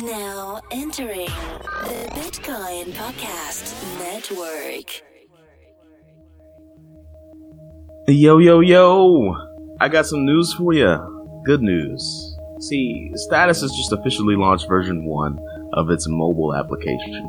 [0.00, 5.02] Now entering the Bitcoin Podcast Network.
[8.08, 9.36] Yo, yo, yo!
[9.80, 11.42] I got some news for you.
[11.44, 12.38] Good news.
[12.60, 15.38] See, Status has just officially launched version 1
[15.74, 17.26] of its mobile application,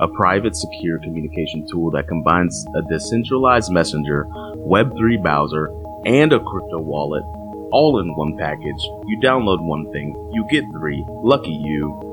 [0.00, 4.24] a private, secure communication tool that combines a decentralized messenger,
[4.56, 5.68] Web3 browser,
[6.06, 7.24] and a crypto wallet
[7.72, 8.82] all in one package.
[9.06, 11.04] You download one thing, you get three.
[11.08, 12.05] Lucky you.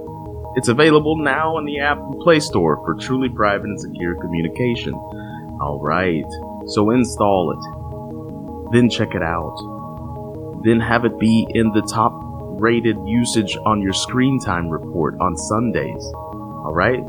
[0.56, 4.94] It's available now in the app and Play Store for truly private and secure communication.
[4.94, 6.26] Alright,
[6.68, 8.72] so install it.
[8.72, 10.62] Then check it out.
[10.64, 12.14] Then have it be in the top
[12.60, 16.04] rated usage on your screen time report on Sundays.
[16.14, 17.04] Alright?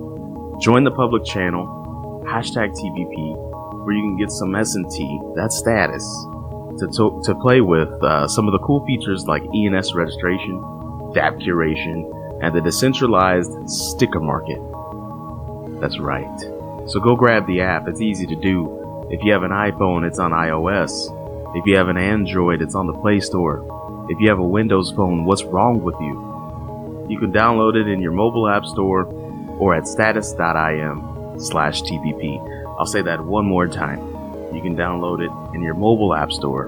[0.61, 6.03] Join the public channel, hashtag TBP, where you can get some SNT, that's status,
[6.79, 10.55] to, to, to play with uh, some of the cool features like ENS registration,
[11.13, 14.61] DApp curation, and the decentralized sticker market.
[15.81, 16.41] That's right.
[16.87, 17.89] So go grab the app.
[17.89, 19.09] It's easy to do.
[19.11, 20.93] If you have an iPhone, it's on iOS.
[21.57, 24.07] If you have an Android, it's on the Play Store.
[24.11, 27.07] If you have a Windows phone, what's wrong with you?
[27.09, 29.05] You can download it in your mobile app store
[29.59, 32.77] or at status.im slash TBP.
[32.79, 34.01] I'll say that one more time.
[34.55, 36.67] You can download it in your mobile app store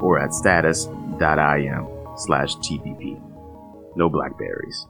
[0.00, 3.20] or at status.im slash TBP.
[3.94, 4.86] No blackberries.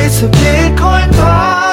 [0.00, 1.67] It's a Bitcoin podcast.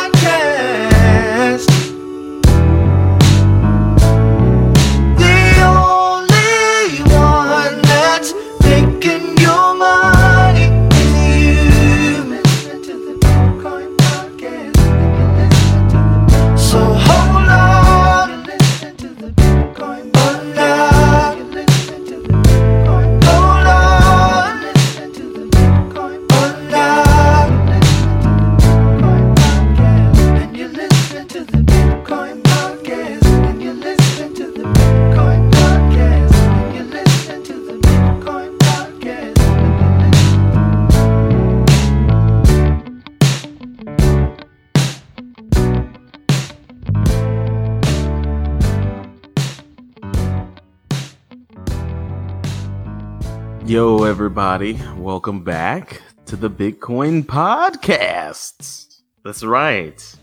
[53.76, 59.02] Yo, everybody, welcome back to the Bitcoin Podcasts.
[59.26, 60.16] That's right.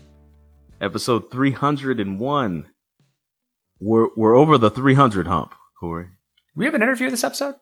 [0.81, 2.65] Episode 301.
[3.79, 6.07] We're, we're over the 300 hump, Corey.
[6.55, 7.53] We have an interview this episode.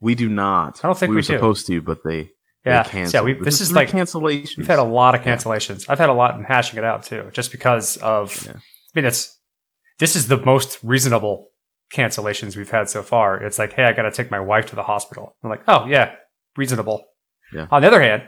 [0.00, 0.82] We do not.
[0.82, 1.34] I don't think we we were do.
[1.34, 2.30] supposed to, but they,
[2.64, 3.12] Yeah, they canceled.
[3.12, 3.24] yeah.
[3.26, 4.56] We, There's this is like cancellations.
[4.56, 5.84] we've had a lot of cancellations.
[5.90, 8.46] I've had a lot in hashing it out too, just because of.
[8.46, 8.54] Yeah.
[8.54, 8.60] I
[8.94, 9.38] mean, it's
[9.98, 11.50] this is the most reasonable
[11.92, 13.42] cancellations we've had so far.
[13.42, 15.36] It's like, hey, I got to take my wife to the hospital.
[15.42, 16.14] I'm like, oh yeah,
[16.56, 17.04] reasonable.
[17.52, 17.66] Yeah.
[17.70, 18.22] On the other hand,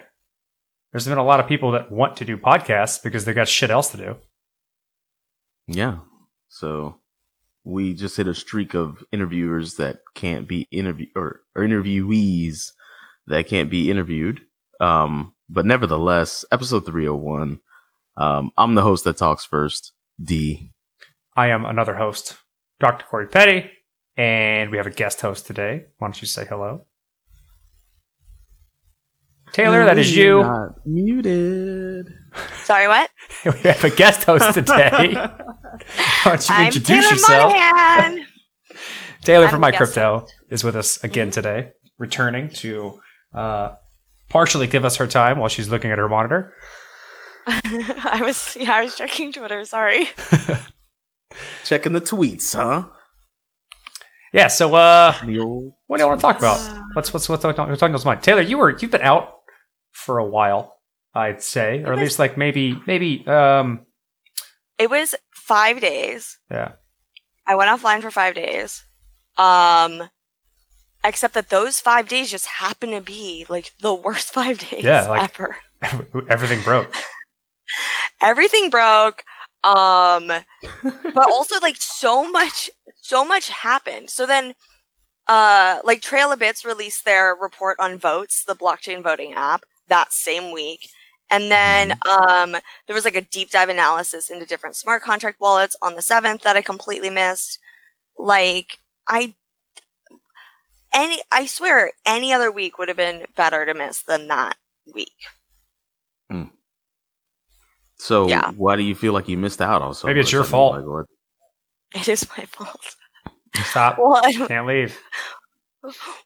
[0.93, 3.71] there's been a lot of people that want to do podcasts because they got shit
[3.71, 4.17] else to do.
[5.67, 5.99] Yeah.
[6.49, 7.01] So
[7.65, 12.73] we just hit a streak of interviewers that can't be interview or, or interviewees
[13.27, 14.43] that can't be interviewed.
[14.81, 17.61] Um, but nevertheless, episode 301.
[18.17, 19.93] Um, I'm the host that talks first,
[20.23, 20.71] Dee.
[21.37, 22.37] I am another host,
[22.81, 23.05] Dr.
[23.07, 23.71] Corey Petty,
[24.17, 25.87] and we have a guest host today.
[25.99, 26.87] Why don't you say hello?
[29.53, 30.43] Taylor, that is you.
[30.43, 32.13] Not muted.
[32.65, 33.09] Sorry, what?
[33.45, 35.15] we have a guest host today.
[35.15, 35.31] Why
[36.25, 37.53] don't you I'm introduce Taylor yourself?
[37.53, 38.27] Monahan.
[39.23, 43.01] Taylor I'm from My guest Crypto is with us again today, returning to
[43.33, 43.75] uh,
[44.29, 46.53] partially give us her time while she's looking at her monitor.
[47.47, 49.65] I was yeah, I was checking Twitter.
[49.65, 50.09] Sorry.
[51.65, 52.89] Checking the tweets, huh?
[54.33, 56.59] Yeah, so uh, what do you want to talk about?
[56.95, 58.23] What's what's what's on what's on your mind?
[58.23, 59.29] Taylor, you were you've been out
[59.93, 60.77] for a while,
[61.15, 63.87] I'd say, or at least like maybe maybe um
[64.79, 66.39] It was five days.
[66.51, 66.73] yeah.
[67.47, 68.83] I went offline for five days.
[69.37, 70.09] Um,
[71.05, 75.09] except that those five days just happened to be like the worst five days Yeah,
[75.09, 75.57] like- ever.
[76.29, 76.95] Everything broke.
[78.23, 79.23] Everything broke.
[79.65, 80.29] Um,
[80.83, 82.71] but also like so much,
[83.01, 84.11] so much happened.
[84.11, 84.55] So then,
[85.27, 90.13] uh, like Trail of Bits released their report on Voatz, the blockchain voting app, that
[90.13, 90.89] same week.
[91.31, 92.53] And then um,
[92.87, 96.43] there was like a deep dive analysis into different smart contract wallets on the 7th
[96.43, 97.59] that I completely missed.
[98.19, 98.79] Like,
[99.09, 99.35] I,
[100.95, 104.57] any, I swear, any other week would have been better to miss than that
[104.95, 105.17] week.
[107.99, 108.51] So Yeah.
[108.53, 110.09] why do you feel like you missed out on something?
[110.09, 110.77] Maybe it's your fault.
[110.77, 111.07] Like, what?
[111.95, 112.97] It is my fault.
[113.65, 113.99] Stop.
[113.99, 114.99] Well, I Can't leave.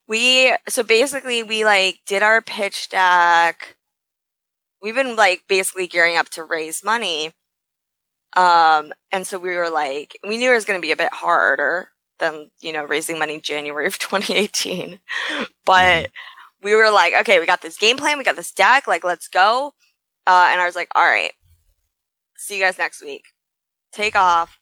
[0.07, 3.77] we so basically we like did our pitch deck.
[4.81, 7.33] We've been like basically gearing up to raise money.
[8.37, 11.13] Um, and so we were like, we knew it was going to be a bit
[11.13, 11.89] harder
[12.19, 15.01] than you know raising money January of 2018,
[15.65, 16.09] but
[16.63, 19.29] we were like, okay, we got this game plan, we got this deck, like let's
[19.29, 19.73] go.
[20.27, 21.33] Uh, and I was like, all right,
[22.39, 23.25] see you guys next week.
[23.93, 24.59] Take off.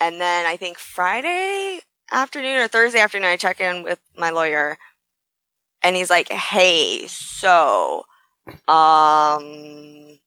[0.00, 1.80] And then I think Friday
[2.12, 4.78] afternoon or Thursday afternoon, I check in with my lawyer,
[5.82, 8.04] and he's like, "Hey, so,
[8.68, 10.18] um,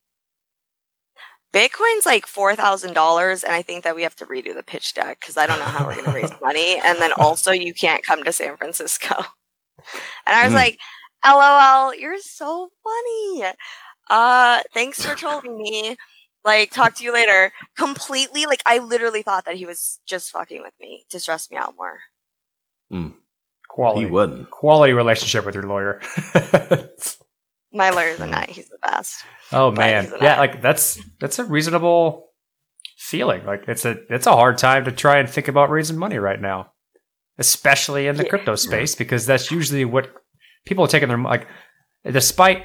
[1.54, 4.94] Bitcoin's like four thousand dollars, and I think that we have to redo the pitch
[4.94, 7.74] deck because I don't know how we're going to raise money, and then also you
[7.74, 9.16] can't come to San Francisco."
[10.28, 10.56] And I was Mm.
[10.56, 10.80] like,
[11.26, 13.54] "LOL, you're so funny.
[14.10, 15.98] Uh, thanks for trolling me."
[16.46, 17.52] Like, talk to you later.
[17.76, 21.58] Completely, like, I literally thought that he was just fucking with me to stress me
[21.58, 22.00] out more.
[22.92, 23.10] Hmm.
[23.68, 24.02] Quality.
[24.02, 24.52] He wouldn't.
[24.52, 26.00] Quality relationship with your lawyer.
[27.74, 28.50] My lawyer's a nut.
[28.50, 29.24] He's the best.
[29.52, 30.14] oh But man.
[30.22, 32.30] Yeah, like that's that's a reasonable
[32.98, 33.46] feeling.
[33.46, 36.40] Like it's a it's a hard time to try and think about raising money right
[36.40, 36.72] now.
[37.38, 38.30] Especially in the Yeah.
[38.30, 40.10] crypto space, because that's usually what
[40.66, 41.48] people are taking their like
[42.10, 42.64] despite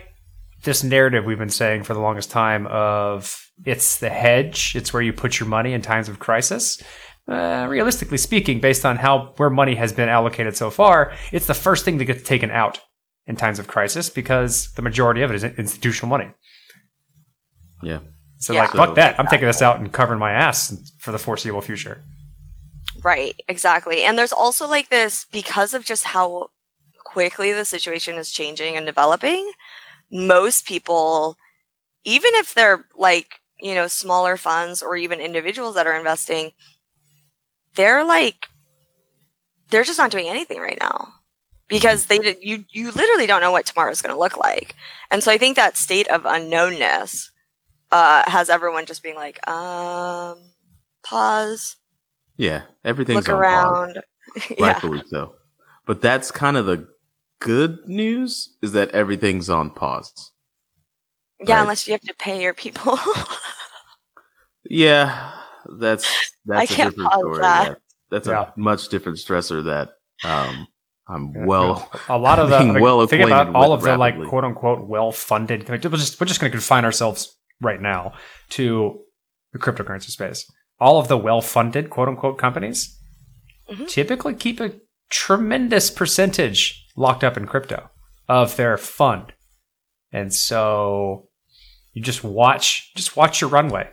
[0.63, 5.03] this narrative we've been saying for the longest time of it's the hedge, it's where
[5.03, 6.83] you put your money in times of crisis.
[7.29, 11.55] Uh, realistically speaking, based on how where money has been allocated so far, it's the
[11.55, 12.81] first thing that gets taken out
[13.27, 16.31] in times of crisis because the majority of it is institutional money.
[17.83, 18.01] Yeah.
[18.39, 18.63] So Yeah.
[18.63, 19.19] like, fuck So- that!
[19.21, 22.03] I'm taking this out and covering my ass for the foreseeable future.
[23.03, 24.03] Right, exactly.
[24.03, 26.49] And there's also like this because of just how
[27.05, 29.53] quickly the situation is changing and developing,
[30.11, 31.37] most people,
[32.05, 36.53] even if they're like, you know, smaller funds or even individuals that are investing,
[37.75, 38.49] they're like,
[39.71, 41.09] they're just not doing anything right now
[41.69, 44.75] because they you you literally don't know what tomorrow is going to look like.
[45.11, 47.31] And so I think that state of unknownness
[47.93, 50.39] uh, has everyone just being like, um,
[51.03, 51.77] pause,
[52.37, 52.63] Yeah.
[52.85, 53.41] Everything's look on pause.
[53.41, 54.03] around.
[54.59, 54.67] yeah.
[54.67, 55.35] rightfully so.
[55.87, 56.89] But that's kind of the
[57.41, 60.30] good news is that everything's on pause.
[61.47, 61.63] Yeah, Right.
[61.63, 62.99] unless you have to pay your people.
[64.65, 65.33] Yeah,
[65.81, 66.07] that's
[66.45, 67.41] that's a can't different story.
[67.41, 67.69] that.
[67.69, 67.79] That-
[68.11, 68.51] That's Yeah.
[68.57, 69.91] a much different stressor that
[70.25, 70.67] um
[71.09, 73.85] I'm Yeah, well a lot of the being like, well think about all with of
[73.85, 75.69] the like quote unquote well funded.
[75.69, 78.13] Like, we're just we're just going to confine ourselves right now
[78.51, 79.01] to
[79.53, 80.45] the cryptocurrency space.
[80.79, 82.99] All of the well funded quote unquote companies
[83.71, 83.89] Mhm.
[83.89, 84.73] typically keep a
[85.09, 87.91] tremendous percentage locked up in crypto
[88.29, 89.33] of their fund,
[90.13, 91.29] and so
[91.93, 93.89] you just watch just watch your runway,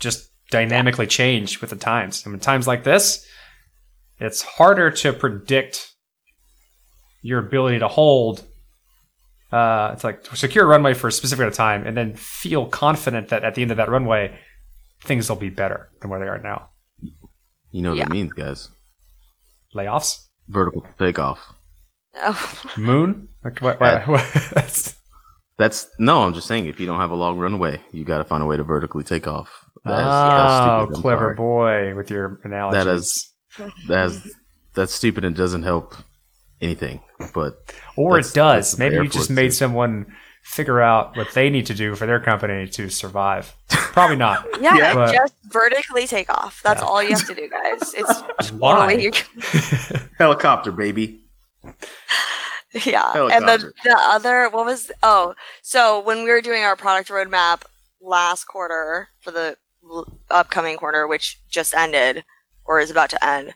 [0.00, 2.22] just dynamically change with the times.
[2.26, 3.26] I mean, times like this,
[4.18, 5.92] it's harder to predict
[7.22, 8.44] your ability to hold
[9.52, 12.66] uh, it's like secure a runway for a specific amount of time and then feel
[12.66, 14.36] confident that at the end of that runway
[15.02, 16.68] things will be better than where they are now
[17.70, 18.04] you know what Yeah.
[18.04, 18.68] it means, guys.
[19.74, 21.54] layoffs Vertical takeoff.
[22.16, 24.94] oh, moon like what, what, what
[25.58, 28.18] that's, That's no, I'm just saying if you don't have a long runway, you got
[28.18, 29.48] to find a way to vertically take off.
[29.84, 31.34] That is- oh that's stupid, clever sorry.
[31.36, 33.30] boy with your analogy That is
[33.86, 34.18] that's
[34.74, 35.94] that's stupid and doesn't help
[36.60, 37.00] anything.
[37.34, 39.50] But or it does maybe you just made too.
[39.52, 40.06] someone
[40.42, 44.92] figure out what they need to do for their company to survive probably not yeah,
[44.94, 46.60] But- just vertically take off.
[46.64, 46.86] That's Yeah.
[46.86, 47.94] all you have to do, guys.
[47.94, 49.10] It's why
[50.18, 51.20] helicopter, baby.
[52.84, 53.28] yeah.
[53.30, 57.62] And the the other what was oh so when we were doing our product roadmap
[58.00, 59.56] last quarter for the
[60.30, 62.24] upcoming quarter, which just ended
[62.64, 63.54] or is about to end,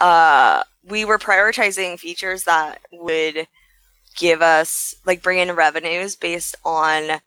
[0.00, 3.46] uh, we were prioritizing features that would
[4.16, 7.20] give us like bring in revenues based on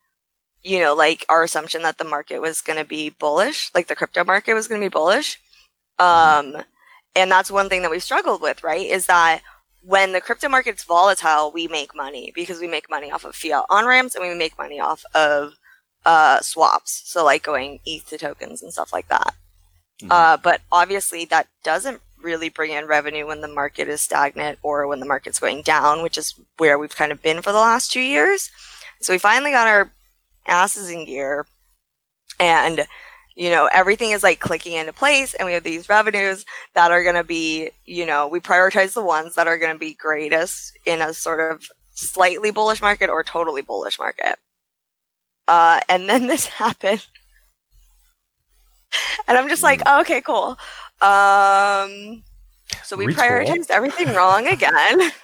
[0.63, 3.95] you know like our assumption that the market was going to be bullish like the
[3.95, 5.39] crypto market was going to be bullish.
[5.99, 6.57] Um
[7.15, 9.41] and that's one thing that we've struggled with right is that
[9.83, 13.65] when the crypto market's volatile we make money because we make money off of fiat
[13.69, 15.53] on ramps and we make money off of
[16.05, 17.01] uh swaps.
[17.05, 19.35] So like going eth to tokens and stuff like that.
[20.09, 24.87] Uh, but obviously, that doesn't really bring in revenue when the market is stagnant or
[24.87, 27.91] when the market's going down, which is where we've kind of been for the last
[27.91, 28.49] two years.
[29.01, 29.91] So we finally got our
[30.47, 31.45] asses in gear,
[32.39, 32.85] and
[33.35, 36.45] you know everything is like clicking into place, and we have these revenues
[36.75, 39.79] that are going to be, you know, we prioritize the ones that are going to
[39.79, 44.37] be greatest in a sort of slightly bullish market or totally bullish market.
[45.47, 47.05] Uh, and then this happened
[49.27, 50.57] and I'm just like, oh, okay, cool.
[51.01, 52.23] Um,
[52.83, 53.15] So we Retool.
[53.15, 55.11] prioritized everything wrong again.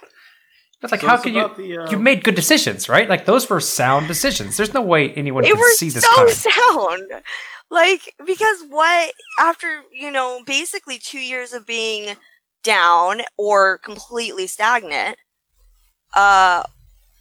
[0.79, 1.49] But like, So how can you?
[1.57, 3.09] the, uh, You made good decisions, right?
[3.09, 4.57] Like those were sound decisions.
[4.57, 6.33] There's no way anyone they could were see this so coming.
[6.35, 7.23] sound.
[7.69, 12.15] Like because what after you know basically two years of being
[12.63, 15.17] down or completely stagnant,
[16.15, 16.63] uh,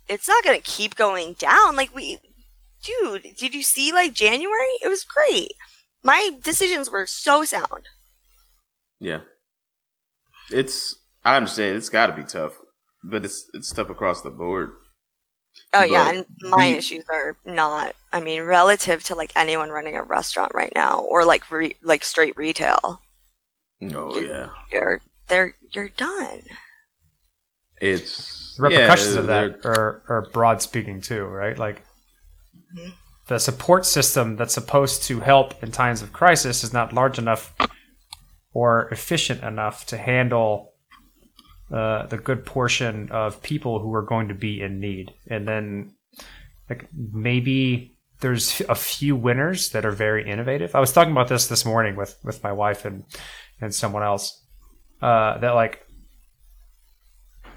[0.09, 1.75] it's not gonna keep going down.
[1.75, 2.19] Like we,
[2.83, 4.79] dude, did you see like January?
[4.85, 5.53] It was great.
[6.03, 7.89] My decisions were so sound.
[9.01, 9.21] Yeah.
[10.51, 12.61] It's I understand it's got to be tough,
[13.03, 14.71] but it's it's tough across the board.
[15.73, 17.95] Oh yeah, and my we- issues are not.
[18.13, 22.03] I mean, relative to like anyone running a restaurant right now, or like re- like
[22.05, 23.01] straight retail,
[23.93, 26.41] Oh yeah, you're they're you're done.
[27.81, 31.59] it's The repercussions yeah, of that are, are broad speaking too, right?
[31.59, 31.83] Like
[32.75, 32.93] Mhm.
[33.29, 37.55] the support system that's supposed to help in times of crisis is not large enough
[38.53, 40.73] or efficient enough to handle
[41.73, 45.13] uh, the good portion of people who are going to be in need.
[45.29, 45.95] And then,
[46.71, 50.75] like maybe there's a few winners that are very innovative.
[50.75, 53.05] I was talking about this this morning with with my wife and
[53.61, 54.43] and someone else.
[55.03, 55.87] Uh, that like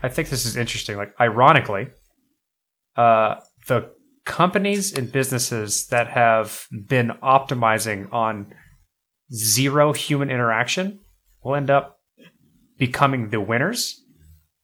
[0.01, 0.97] I think this is interesting.
[0.97, 1.87] Like, ironically,
[2.95, 3.35] uh,
[3.67, 3.91] the
[4.25, 8.53] companies and businesses that have been optimizing on
[9.33, 10.99] zero human interaction
[11.43, 11.98] will end up
[12.79, 14.03] becoming the winners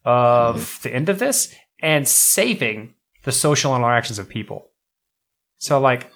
[0.04, 4.70] of the end of this and saving the social interactions of people.
[5.58, 6.12] So, like,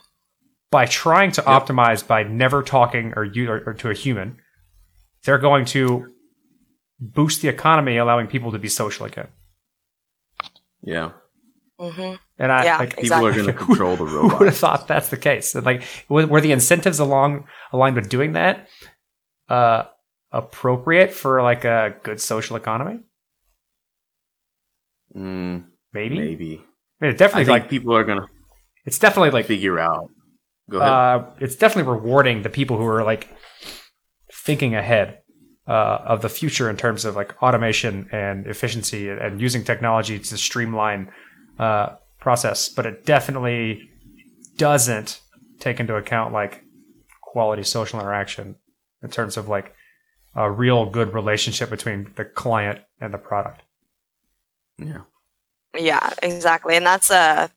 [0.71, 1.47] by trying to Yep.
[1.67, 4.37] optimize by never talking or, you, or, or to a human,
[5.23, 6.13] they're going to
[6.99, 9.27] boost the economy, allowing people to be social again.
[10.81, 11.11] yeah.
[11.79, 12.15] Mm-hmm.
[12.37, 14.31] And I Yeah, like People are going to control the robot.
[14.31, 15.55] who would have thought that's the case?
[15.55, 18.67] And, Like, were, were the incentives along aligned with doing that
[19.47, 19.85] uh,
[20.31, 22.99] appropriate for like a good social economy?
[25.15, 26.19] Mm, Maybe.
[26.19, 26.65] maybe.
[27.01, 28.27] I mean, it I definitely think like people are going to
[28.85, 30.09] it's definitely like figure out.
[30.69, 30.89] Go ahead.
[30.89, 33.35] uh, it's definitely rewarding the people who are like
[34.33, 35.19] thinking ahead
[35.67, 40.19] uh, of the future in terms of like automation and efficiency and, and using technology
[40.19, 41.11] to streamline
[41.57, 42.69] uh, process.
[42.69, 43.89] But it definitely
[44.57, 45.21] doesn't
[45.59, 46.63] take into account like
[47.21, 48.55] quality social interaction
[49.03, 49.73] in terms of like
[50.39, 53.61] a real good relationship between the client and the product.
[54.77, 55.01] yeah.
[55.77, 56.75] Yeah, exactly.
[56.75, 57.49] And that's uh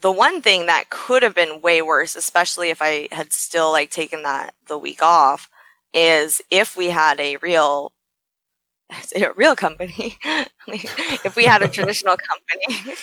[0.00, 3.90] the one thing that could have been way worse, especially if I had still like
[3.90, 5.50] taken that the week off,
[5.92, 7.92] is if we had a real
[9.16, 10.16] a real company.
[10.68, 12.16] if we had a traditional
[12.56, 12.96] company,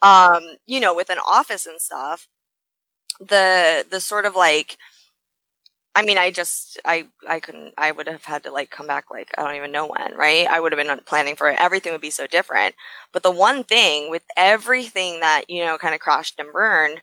[0.00, 2.28] um, you know, with an office and stuff,
[3.18, 4.78] the the sort of like
[5.96, 9.10] I mean, I just, I, I couldn't, I would have had to like come back
[9.10, 10.46] like, I don't even know when, right?
[10.46, 11.60] I would have been planning for it.
[11.60, 12.74] Everything would be so different.
[13.12, 17.00] But the one thing with everything that, you know, kind of crashed and burned,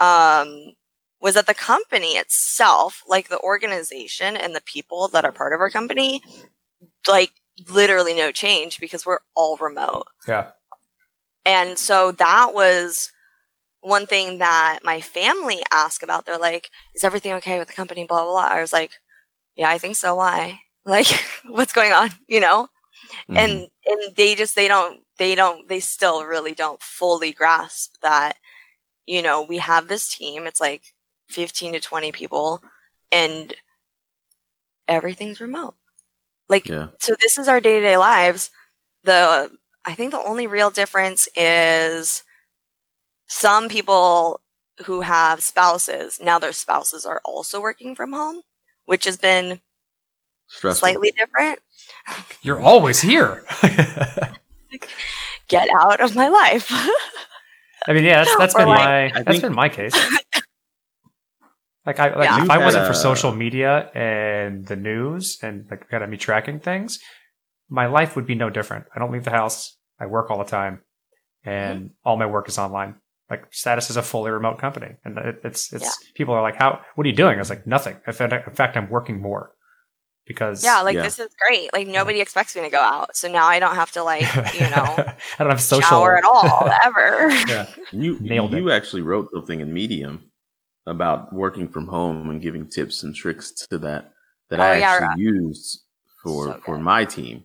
[0.00, 0.74] um,
[1.18, 5.60] was that the company itself, like the organization and the people that are part of
[5.60, 6.22] our company,
[7.08, 7.32] like
[7.70, 10.06] literally no change because we're all remote.
[10.28, 10.50] Yeah.
[11.46, 13.12] And so that was
[13.86, 16.26] one thing that my family asked about.
[16.26, 18.04] They're like, is everything okay with the company?
[18.06, 18.56] Blah, blah, blah.
[18.58, 18.92] I was like,
[19.56, 20.16] yeah, I think so.
[20.16, 20.60] Why?
[20.86, 21.08] Like,
[21.46, 22.10] what's going on?
[22.28, 22.68] You know?
[23.30, 23.36] Mhm.
[23.38, 28.36] And, and they just, they don't, they don't, they still really don't fully grasp that,
[29.06, 30.46] you know, we have this team.
[30.46, 30.94] It's like
[31.28, 32.62] 15 to 20 people
[33.12, 33.54] and
[34.88, 35.74] everything's remote.
[36.48, 36.88] Like, yeah.
[37.00, 38.50] so this is our day to day lives.
[39.04, 39.50] The
[39.86, 42.24] I think the only real difference is
[43.26, 44.40] some people
[44.84, 48.42] who have spouses now their spouses are also working from home,
[48.84, 49.60] which has been
[50.48, 50.78] Stressful.
[50.80, 51.58] slightly different.
[52.42, 53.42] You're always here.
[55.48, 56.66] Get out of my life.
[57.86, 59.94] I mean, yeah, that's that's Or been like- my I that's think- been my case.
[61.86, 62.42] Like I like Yeah.
[62.42, 66.58] if I wasn't for social media and the news and like kind of me tracking
[66.58, 66.98] things,
[67.68, 68.86] my life would be no different.
[68.92, 69.76] I don't leave the house.
[70.00, 70.82] I work all the time,
[71.44, 71.94] and Mm-hmm.
[72.08, 72.96] all my work is online.
[73.28, 76.80] Like status is a fully remote company, and it, it's it's people are like, "How?
[76.94, 79.52] What are you doing?" I was like, "Nothing." In fact, in fact, I'm working more
[80.26, 81.02] because yeah, like Yeah.
[81.02, 81.72] this is great.
[81.72, 84.22] Like nobody expects me to go out, so now I don't have to like
[84.54, 87.28] you know I don't have social shower at all ever.
[87.48, 87.66] Yeah.
[87.90, 88.58] You Nailed it.
[88.58, 90.30] you actually wrote something in Medium
[90.86, 94.12] about working from home and giving tips and tricks to that
[94.50, 95.18] that oh, I Oh, yeah, actually right.
[95.18, 95.82] used
[96.22, 97.44] for So for my team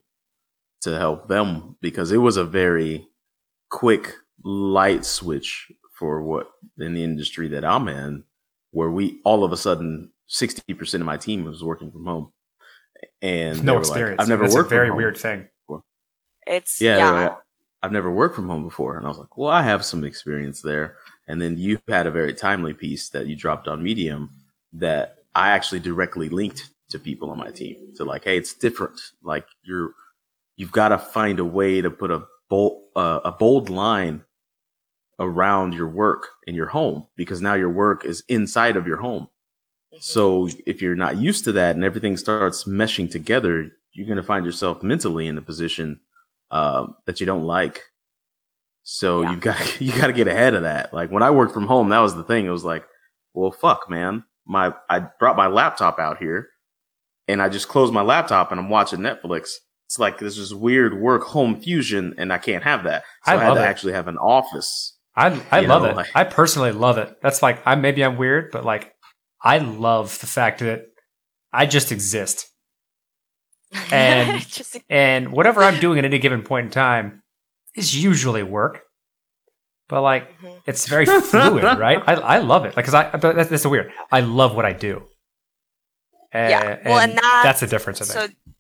[0.82, 3.08] to help them because it was a very
[3.72, 8.24] quick light switch for what in the industry that I'm in
[8.72, 12.32] where we all of a sudden 60% of my team was working from home
[13.22, 14.22] and no were like, experience.
[14.22, 14.98] I've never That's worked a very from home.
[14.98, 15.48] weird thing.
[16.48, 17.12] It's Yeah, yeah.
[17.12, 17.38] like,
[17.84, 20.62] I've never worked from home before, and I was like, well, I have some experience
[20.62, 20.98] there.
[21.28, 24.30] And then you had a very timely piece that you dropped on Medium
[24.74, 29.00] that I actually directly linked to people on my team to like, hey, it's different.
[29.24, 29.92] Like you're,
[30.58, 34.24] you've got to find a way to put a bold, uh, a bold line
[35.22, 39.30] around your work in your home because now your work is inside of your home.
[40.00, 44.24] So if you're not used to that and everything starts meshing together, you're going to
[44.24, 46.00] find yourself mentally in a position
[46.50, 47.82] um, that you don't like.
[48.84, 49.32] So Yeah.
[49.32, 50.94] you got you got to get ahead of that.
[50.94, 52.46] Like when I worked from home, that was the thing.
[52.46, 52.86] It was like,
[53.34, 54.24] well, fuck, man.
[54.46, 56.50] My I brought my laptop out here,
[57.28, 59.52] and I just closed my laptop and I'm watching Netflix.
[59.88, 63.04] It's like this is weird work home fusion, and I can't have that.
[63.26, 63.66] So I I, had to it.
[63.66, 64.98] actually have an office.
[65.16, 65.96] I I You love know, it.
[65.96, 67.16] like- I personally love it.
[67.22, 68.94] That's like I maybe I'm weird, but like
[69.44, 70.84] I love the fact that
[71.52, 72.48] I just exist.
[73.92, 77.24] And- Just- And whatever I'm doing at any given point in time
[77.76, 78.82] is usually work.
[79.90, 80.62] But like Mhm.
[80.66, 82.02] it's very fluid, right?
[82.08, 82.76] I, I love it.
[82.78, 83.92] Like cuz I but that's, that's weird.
[84.12, 85.04] I love what I do.
[86.32, 86.80] And, Yeah.
[86.86, 88.32] Well, and that's- that's the difference I think.
[88.32, 88.54] So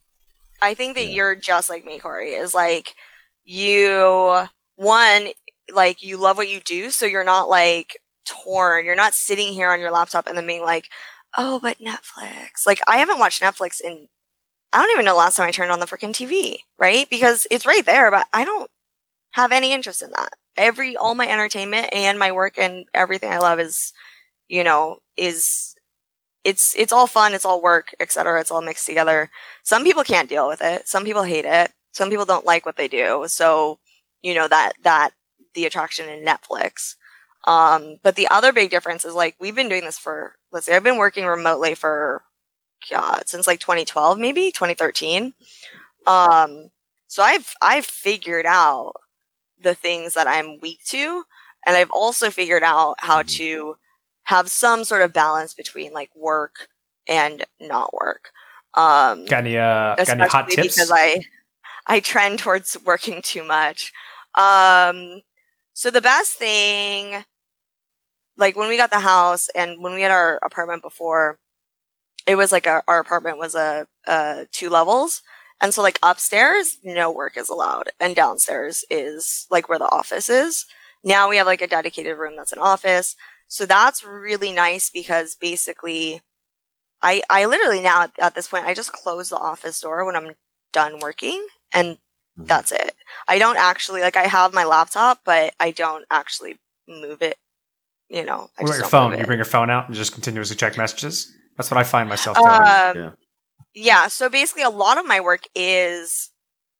[0.61, 2.93] I think that you're just like me, Corey, is like
[3.45, 5.27] you one,
[5.71, 8.85] like you love what you do, so you're not like torn.
[8.85, 10.87] You're not sitting here on your laptop and then being like,
[11.37, 12.65] Oh, but Netflix.
[12.67, 14.07] Like I haven't watched Netflix in
[14.73, 17.09] I don't even know last time I turned on the freaking TV, right?
[17.09, 18.69] Because it's right there, but I don't
[19.33, 20.33] have any interest in that.
[20.57, 23.93] Every all my entertainment and my work and everything I love is,
[24.49, 25.75] you know, is
[26.43, 28.39] it's it's all fun, it's all work, etc.
[28.41, 29.29] It's all mixed together.
[29.63, 30.87] Some people can't deal with it.
[30.87, 31.71] Some people hate it.
[31.93, 33.25] Some people don't like what they do.
[33.27, 33.79] So,
[34.21, 35.11] you know, that that
[35.53, 36.95] the attraction in Netflix.
[37.45, 40.75] Um, but the other big difference is like we've been doing this for let's say
[40.75, 42.23] I've been working remotely for
[42.89, 45.33] God since like 2012, maybe 2013.
[46.07, 46.69] Um,
[47.07, 48.93] so I've I've figured out
[49.61, 51.23] the things that I'm weak to,
[51.65, 53.75] and I've also figured out how to
[54.23, 56.67] have some sort of balance between like work
[57.07, 58.31] and not work.
[58.73, 60.75] Um, got any uh got any hot tips?
[60.75, 61.21] because I
[61.87, 63.91] I trend towards working too much.
[64.35, 65.21] Um,
[65.73, 67.23] so the best thing,
[68.37, 71.39] like when we got the house and when we had our apartment before,
[72.27, 75.21] it was like our, apartment was a, a two levels.
[75.61, 77.89] And so like upstairs, no work is allowed.
[77.99, 80.65] And downstairs is like where the office is.
[81.03, 83.15] Now we have like a dedicated room that's an office.
[83.47, 86.21] So that's really nice because basically
[87.01, 90.15] I, I literally now at, at this point, I just close the office door when
[90.15, 90.33] I'm
[90.71, 91.97] done working and
[92.47, 92.95] That's it.
[93.27, 97.37] I don't actually like I have my laptop, but I don't actually move it.
[98.09, 99.19] You know, I What just about your don't phone?
[99.19, 101.33] You bring your phone out and just continuously check messages.
[101.57, 102.55] That's what I find myself doing.
[102.55, 103.11] Um, Yeah.
[103.73, 104.07] yeah.
[104.07, 106.31] So basically, a lot of my work is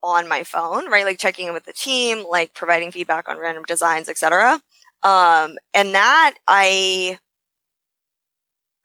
[0.03, 1.05] on my phone, right?
[1.05, 4.61] Like checking in with the team, like providing feedback on random designs, etc.
[5.03, 7.19] Um, and that I,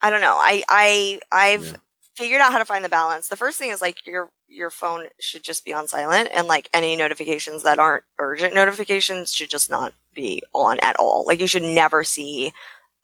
[0.02, 0.36] I don't know.
[0.38, 1.76] I I I've Yeah.
[2.16, 3.28] figured out how to find the balance.
[3.28, 6.68] The first thing is like your your phone should just be on silent, and like
[6.74, 11.24] any notifications that aren't urgent notifications should just not be on at all.
[11.26, 12.52] Like you should never see,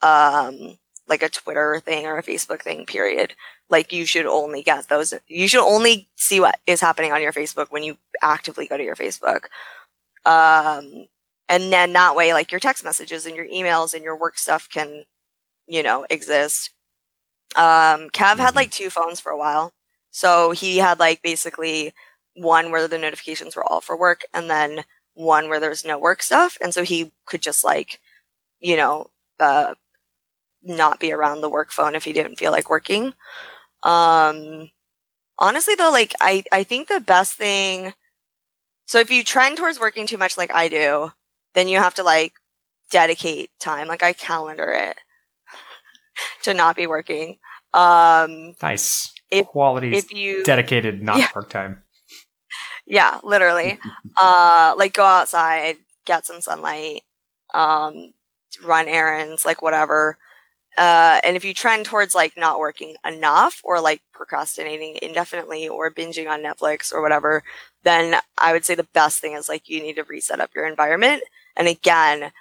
[0.03, 0.79] um,
[1.09, 2.87] like a Twitter thing or a Facebook thing.
[2.87, 3.35] Period
[3.71, 7.33] like you should only get those you should only see what is happening on your
[7.33, 9.45] facebook when you actively go to your facebook
[10.25, 11.07] um
[11.49, 14.69] and then that way like your text messages and your emails and your work stuff
[14.71, 15.05] can
[15.67, 16.71] you know exist
[17.57, 18.57] um kev had Mhm.
[18.57, 19.73] like two phones for a while
[20.13, 21.95] so he had like basically
[22.37, 26.23] one where the notifications were all for work and then one where there's no work
[26.25, 26.59] stuff.
[26.63, 28.01] And so he could just like
[28.61, 29.75] you know uh
[30.63, 33.15] not be around the work phone if he didn't feel like working.
[33.85, 34.71] Um
[35.39, 37.95] honestly though like i i think the best thing
[38.87, 41.11] so if you trend towards working too much like i do
[41.55, 42.35] then you have to like
[42.91, 44.97] dedicate time like i calendar it
[46.43, 47.39] to not be working
[47.75, 49.13] um nice.
[49.31, 51.29] if- Quality if you dedicated, not Yeah.
[51.35, 51.83] work time.
[52.87, 53.79] yeah literally
[54.21, 57.03] uh like go outside get some sunlight
[57.55, 58.13] um
[58.65, 60.19] run errands like whatever
[60.79, 65.91] uh and if you trend towards like not working enough or like procrastinating indefinitely or
[65.91, 67.43] binging on netflix or whatever
[67.85, 70.67] then i would say the best thing is like you need to reset up your
[70.67, 71.23] environment
[71.57, 72.33] and again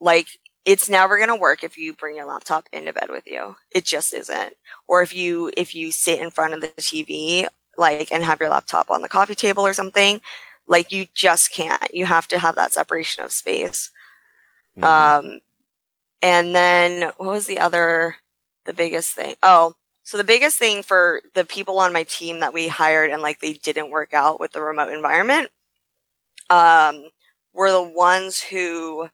[0.00, 0.26] like
[0.66, 3.56] it's never going to work if you bring your laptop into bed with you.
[3.72, 4.54] It just isn't.
[4.88, 7.48] Or if you if you sit in front of the tv
[7.78, 10.20] like and have your laptop on the coffee table or something
[10.68, 11.94] like you just can't.
[11.94, 13.90] You have to have that separation of space.
[14.78, 14.84] Mhm.
[14.84, 15.40] um
[16.22, 18.16] and then what was the other
[18.66, 19.36] the biggest thing?
[19.42, 19.74] Oh
[20.04, 23.40] So the biggest thing for the people on my team that we hired and like
[23.40, 25.50] they didn't work out with the remote environment,
[26.50, 27.08] um,
[27.52, 29.08] were the ones who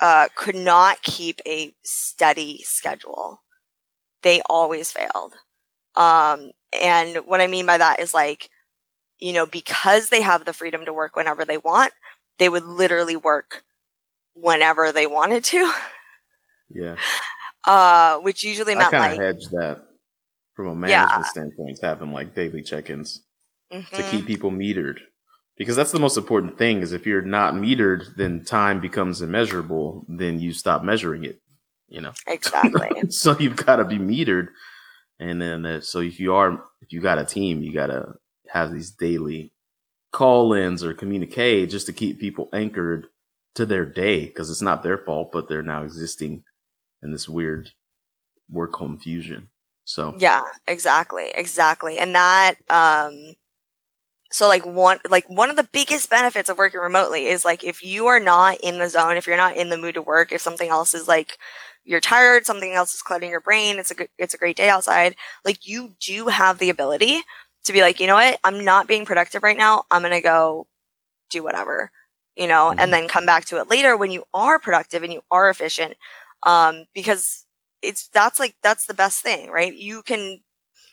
[0.00, 3.42] uh, could not keep a steady schedule.
[4.22, 5.34] They always failed.
[5.96, 8.50] Um, and what I mean by that is like,
[9.18, 11.92] you know, because they have the freedom to work whenever they want,
[12.38, 13.64] they would literally work
[14.34, 15.72] whenever they wanted to,
[16.70, 16.96] Yeah,
[17.64, 19.86] uh, which usually I meant kind like, of hedge that
[20.54, 21.06] from a Yeah.
[21.06, 23.24] management standpoint, having like daily check-ins
[23.94, 24.98] to mhm, keep people metered.
[25.60, 26.80] Because that's the most important thing.
[26.80, 30.06] Is if you're not metered, then time becomes immeasurable.
[30.08, 31.38] Then you stop measuring it.
[31.86, 32.12] You know.
[32.26, 32.88] exactly.
[33.10, 34.48] so you've got to be metered,
[35.18, 38.14] and then uh, so if you are if you got a team, you got to
[38.48, 39.52] have these daily
[40.12, 43.08] call-ins or communique just to keep people anchored
[43.54, 46.42] to their day because it's not their fault, but they're now existing
[47.02, 47.72] in this weird
[48.48, 49.50] work confusion.
[49.84, 51.98] So Yeah, exactly, exactly.
[51.98, 53.34] And that um
[54.32, 57.82] so like one like one of the biggest benefits of working remotely is like if
[57.84, 60.40] you are not in the zone, if you're not in the mood to work, if
[60.40, 61.38] something else is like
[61.84, 64.68] you're tired, something else is cluttering your brain, it's a good it's a great day
[64.68, 67.20] outside, like you do have the ability
[67.64, 69.84] to be like, you know what, I'm not being productive right now.
[69.90, 70.66] I'm gonna go
[71.30, 71.90] do whatever.
[72.36, 75.20] You know, and then come back to it later when you are productive and you
[75.30, 75.94] are efficient.
[76.44, 77.44] Um, because
[77.82, 79.74] it's that's like that's the best thing, right?
[79.74, 80.40] You can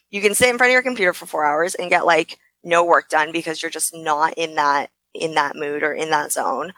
[0.10, 2.84] you can sit in front of your computer for four hours and get like no
[2.86, 6.74] work done because you're just not in that in that mood or in that zone.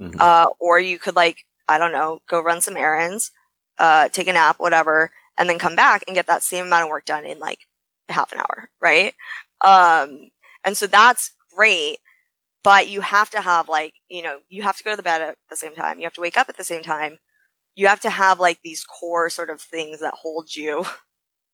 [0.00, 0.20] Mhm.
[0.20, 3.30] Uh, or you could like I don't know, go run some errands,
[3.78, 6.90] uh, take a nap, whatever, and then come back and get that same amount of
[6.90, 7.60] work done in like
[8.08, 9.14] half an hour, right?
[9.62, 10.30] Um,
[10.64, 11.98] and so that's great.
[12.64, 15.22] But you have to have like, you know, you have to go to the bed
[15.22, 15.98] at the same time.
[15.98, 17.18] You have to wake up at the same time.
[17.76, 20.84] You have to have like these core sort of things that hold you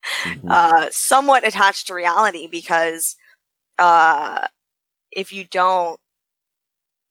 [0.25, 0.51] mhm.
[0.51, 3.17] uh, somewhat attached to reality because
[3.79, 4.47] uh,
[5.13, 5.99] if you don't,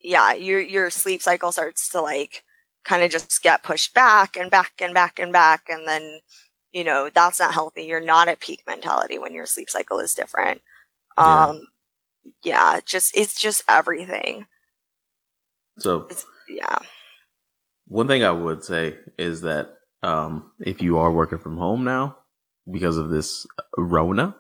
[0.02, 2.44] yeah, your your sleep cycle starts to like
[2.86, 6.20] kind of just get pushed back and back and back and back, and then
[6.72, 7.84] you know that's not healthy.
[7.84, 10.62] You're not at peak mentality when your sleep cycle is different.
[11.18, 11.48] Yeah.
[11.48, 11.68] Um,
[12.44, 14.48] yeah, just it's just everything.
[15.80, 16.80] so It's, yeah,
[17.88, 22.18] One thing I would say is that um, if you are working from home now
[22.72, 23.46] because of this
[23.78, 24.36] Rona,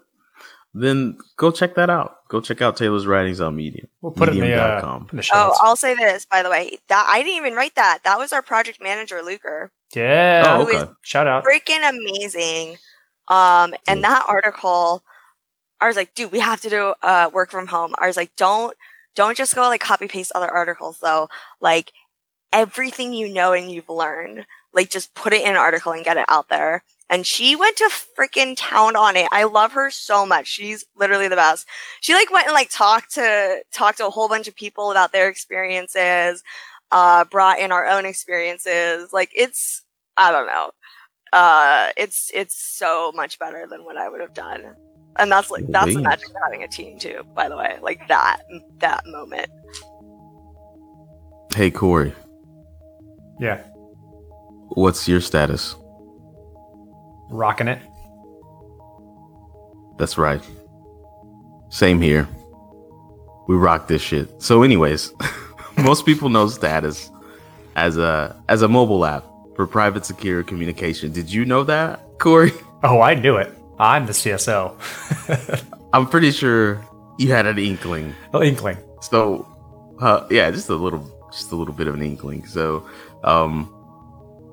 [0.81, 2.27] then go check that out.
[2.29, 3.87] Go check out Taylor's writings on Medium.
[4.01, 5.07] We'll put it in the, uh, Medium.com.
[5.11, 5.57] in the show Oh.
[5.61, 6.77] I'll say this by the way.
[6.89, 7.99] That I didn't even write that.
[8.03, 9.71] That was our project manager, Luker.
[9.95, 10.43] yeah.
[10.45, 10.91] Oh, okay.
[11.01, 11.43] Shout out.
[11.45, 12.77] freaking amazing.
[13.29, 15.03] Um, and that article,
[15.81, 17.93] I was like, dude, we have to do uh work from home.
[17.99, 18.75] I was like, don't
[19.15, 21.29] don't just go like copy paste other articles though.
[21.61, 21.91] Like
[22.53, 26.17] everything you know and you've learned, like just put it in an article and get
[26.17, 26.83] it out there.
[27.09, 29.27] And she went to freaking town on it.
[29.31, 30.47] I love her so much.
[30.47, 31.65] She's literally the best.
[32.01, 35.13] She like went and like talked to talked to a whole bunch of people about
[35.13, 36.43] their experiences,
[36.91, 39.13] uh, brought in our own experiences.
[39.13, 39.83] Like it's
[40.17, 40.71] I don't know
[41.33, 44.63] uh it's it's so much better than what i would have done
[45.17, 47.99] and that's like that's the magic of having a team too by the way like
[48.07, 48.37] that
[48.79, 49.49] that moment
[51.55, 52.13] Hey, Corey,
[53.39, 53.61] Yeah.
[54.69, 55.75] what's your status?
[57.29, 57.79] Rocking it.
[59.97, 60.41] That's right.
[61.69, 62.27] Same here.
[63.47, 64.41] We rock this shit.
[64.41, 65.13] So, anyways,
[65.77, 67.09] most people know Status
[67.75, 69.23] as a as a mobile app
[69.55, 71.11] for private secure communication.
[71.11, 72.51] Did you know that, Corey?
[72.83, 73.51] Oh, I knew it.
[73.79, 74.75] I'm the CSO.
[75.93, 76.79] I'm pretty sure
[77.17, 78.13] you had an inkling.
[78.35, 78.77] oh, Inkling.
[79.01, 79.47] So,
[79.99, 82.45] uh, yeah, just a little, just a little bit of an inkling.
[82.45, 82.87] So,
[83.23, 83.73] um,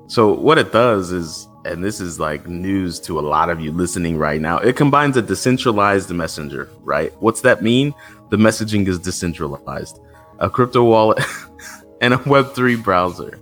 [0.07, 3.71] so what it does is, and this is like news to a lot of you
[3.71, 4.59] listening right now.
[4.59, 7.11] It combines a decentralized messenger, right?
[7.19, 7.93] What's that mean?
[8.29, 9.99] The messaging is decentralized,
[10.39, 11.23] a crypto wallet,
[12.01, 13.39] and a Web3 browser.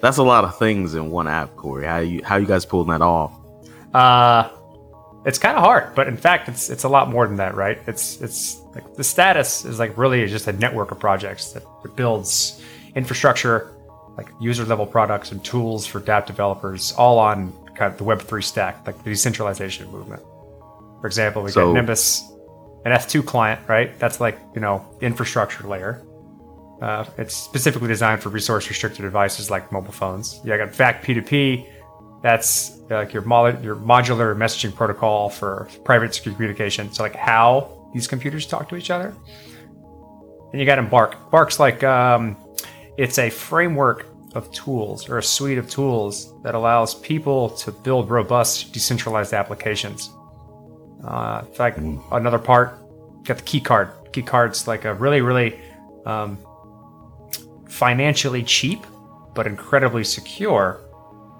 [0.00, 1.86] That's a lot of things in one app, Corey.
[1.86, 3.32] How you how you guys pulling that off?
[3.92, 4.50] Uh,
[5.24, 7.80] it's kind of hard, but in fact, it's it's a lot more than that, right?
[7.86, 11.96] It's it's like the status is like really just a network of projects that, that
[11.96, 12.62] builds
[12.94, 13.74] infrastructure,
[14.18, 18.20] like user level products and tools for DApp developers, all on kind of the Web
[18.20, 20.22] three stack, like the decentralization movement.
[21.00, 22.22] For example, we So- got Nimbus,
[22.84, 23.96] an Eth2 client, right?
[23.98, 26.02] That's like you know infrastructure layer.
[26.82, 30.40] Uh, it's specifically designed for resource restricted devices like mobile phones.
[30.44, 31.66] Yeah, I got VAC P2P.
[32.22, 33.22] That's uh, like your
[33.62, 36.92] your modular messaging protocol for private secure communication.
[36.92, 39.14] So like how these computers talk to each other.
[40.52, 41.14] And you got Embark.
[41.24, 42.36] Embark's like um,
[42.98, 48.10] it's a framework of tools or a suite of tools that allows people to build
[48.10, 50.10] robust decentralized applications.
[51.04, 51.78] Uh, in fact,
[52.12, 52.76] another part,
[53.24, 53.90] got the key card.
[54.12, 55.58] Key card's like a really, really
[56.04, 56.36] um,
[57.68, 58.84] financially cheap
[59.34, 60.80] but incredibly secure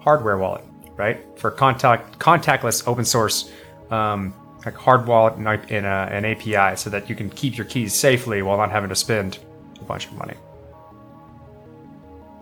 [0.00, 0.64] hardware wallet,
[0.96, 1.18] right?
[1.36, 3.50] For contact contactless open source
[3.90, 4.32] um,
[4.64, 7.66] like hard wallet and I- in a, an API, so that you can keep your
[7.66, 9.38] keys safely while not having to spend
[9.80, 10.34] a bunch of money.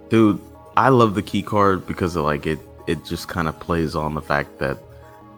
[0.08, 0.40] Dude,
[0.76, 4.14] I love the key card because of like it it just kind of plays on
[4.14, 4.78] the fact that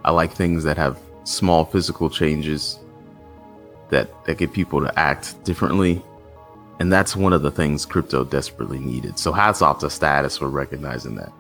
[0.04, 2.78] I like things that have small physical changes
[3.90, 6.02] that that get people to act differently.
[6.80, 9.18] And that's one of the things crypto desperately needed.
[9.18, 11.32] So hats off to status for recognizing that.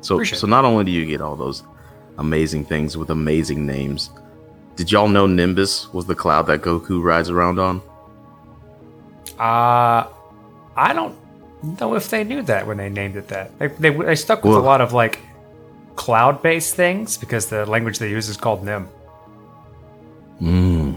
[0.00, 1.64] So Appreciate so not only do you get all those
[2.18, 4.10] amazing things with amazing names,
[4.76, 7.82] did y'all know Nimbus was the cloud that Goku rides around on?
[9.38, 10.06] Uh,
[10.76, 11.16] I don't
[11.62, 13.58] know if they knew that when they named it that.
[13.58, 15.20] They, they, they stuck with a lot of like
[15.96, 18.84] cloud based things because the language they use is called NIM.
[20.38, 20.92] Hmm.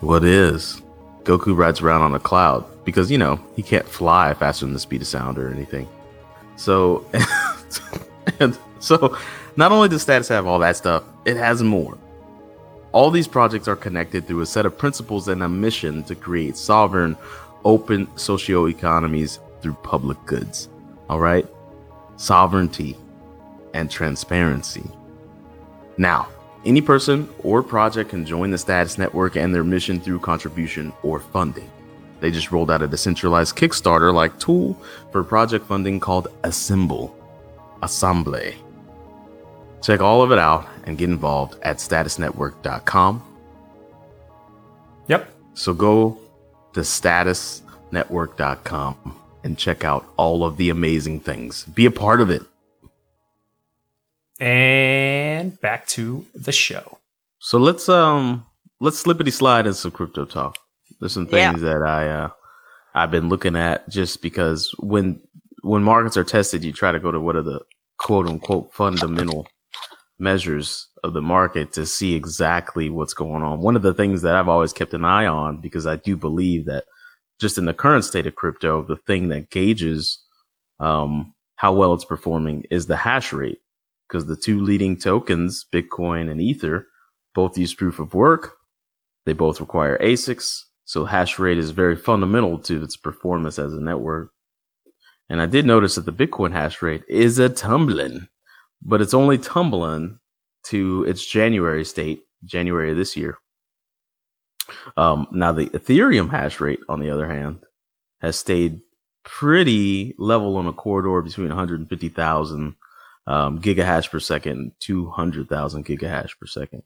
[0.00, 0.82] What is?
[1.24, 4.80] Goku rides around on a cloud because you know he can't fly faster than the
[4.80, 5.88] speed of sound or anything.
[6.56, 7.04] So,
[8.40, 9.16] and so,
[9.56, 11.98] not only does status have all that stuff, it has more.
[12.92, 16.56] All these projects are connected through a set of principles and a mission to create
[16.56, 17.16] sovereign,
[17.64, 20.68] open socio economies through public goods.
[21.08, 21.44] All right,
[22.14, 22.96] sovereignty
[23.74, 24.88] and transparency.
[25.98, 26.28] Now,
[26.64, 31.18] any person or project can join the Status Network and their mission through contribution or
[31.18, 31.68] funding.
[32.20, 37.12] They just rolled out a decentralized Kickstarter like tool for project funding called Assemble.
[37.82, 38.52] Assemble.
[39.82, 43.20] Check all of it out and get involved at statusnetwork.com.
[45.08, 45.28] Yep.
[45.54, 46.20] So go
[46.72, 51.64] to statusnetwork.com and check out all of the amazing things.
[51.64, 52.42] Be a part of it.
[54.38, 56.98] And back to the show.
[57.38, 58.44] So let's um
[58.80, 60.58] let's slippity slide into some crypto talk.
[61.00, 61.52] There's some Yeah.
[61.52, 62.28] things that I uh
[62.94, 65.20] I've been looking at just because when
[65.62, 67.60] when markets are tested, you try to go to what are the
[67.98, 69.46] quote unquote fundamental
[70.18, 73.60] measures of the market to see exactly what's going on.
[73.60, 76.66] One of the things that I've always kept an eye on because I do believe
[76.66, 76.84] that
[77.40, 80.18] just in the current state of crypto, the thing that gauges
[80.80, 83.58] um, how well it's performing is the hash rate
[84.08, 86.86] because the two leading tokens, Bitcoin and Ether,
[87.34, 88.54] both use proof of work.
[89.24, 90.60] They both require ASICs.
[90.84, 94.30] So hash rate is very fundamental to its performance as a network.
[95.28, 98.28] And I did notice that the Bitcoin hash rate is a tumbling,
[98.80, 100.20] but it's only tumbling
[100.66, 103.38] to its January state, January of this year.
[104.96, 107.60] Um, now the Ethereum hash rate, on the other hand,
[108.20, 108.80] has stayed
[109.24, 112.76] pretty level on a corridor between 150,000
[113.26, 116.82] um, gigahash per second, 200,000 gigahash per second.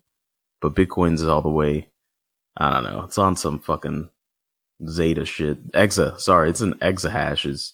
[0.61, 1.90] But Bitcoin's is all the way,
[2.57, 4.11] I don't know, it's on some fucking
[4.88, 5.73] Zeta shit.
[5.73, 7.73] Exa, sorry, it's an exahashes,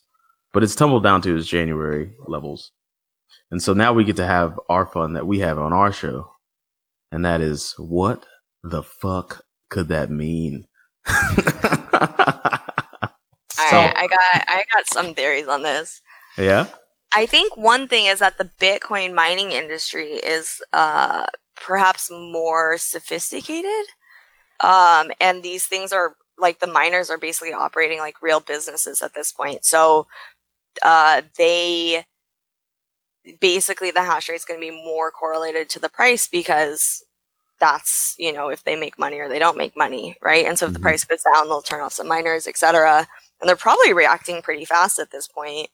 [0.52, 2.72] but it's tumbled down to its January levels.
[3.50, 6.32] And so now we get to have our fun that we have on our show.
[7.12, 8.26] And that is, what
[8.64, 9.44] the fuck
[9.76, 10.66] could that mean?
[11.06, 11.12] All
[13.70, 16.00] So- right, I got I got some theories on this.
[16.38, 16.66] yeah?
[17.14, 23.86] I think one thing is that the Bitcoin mining industry is uh, perhaps more sophisticated.
[24.60, 29.14] Um, and these things are like the miners are basically operating like real businesses at
[29.14, 29.64] this point.
[29.64, 30.06] So
[30.82, 32.04] uh, they
[33.40, 37.02] basically the hash rate is going to be more correlated to the price because
[37.60, 40.44] that's you know if they make money or they don't make money, right?
[40.46, 40.82] And so if the Mhm.
[40.82, 43.06] price goes down, they'll turn off some miners, etc.
[43.40, 45.68] And they're probably reacting pretty fast at this point.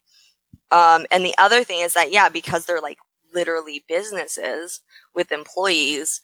[0.71, 2.99] Um, and the other thing is that, yeah, because they're like
[3.35, 4.81] literally businesses
[5.14, 6.21] with employees,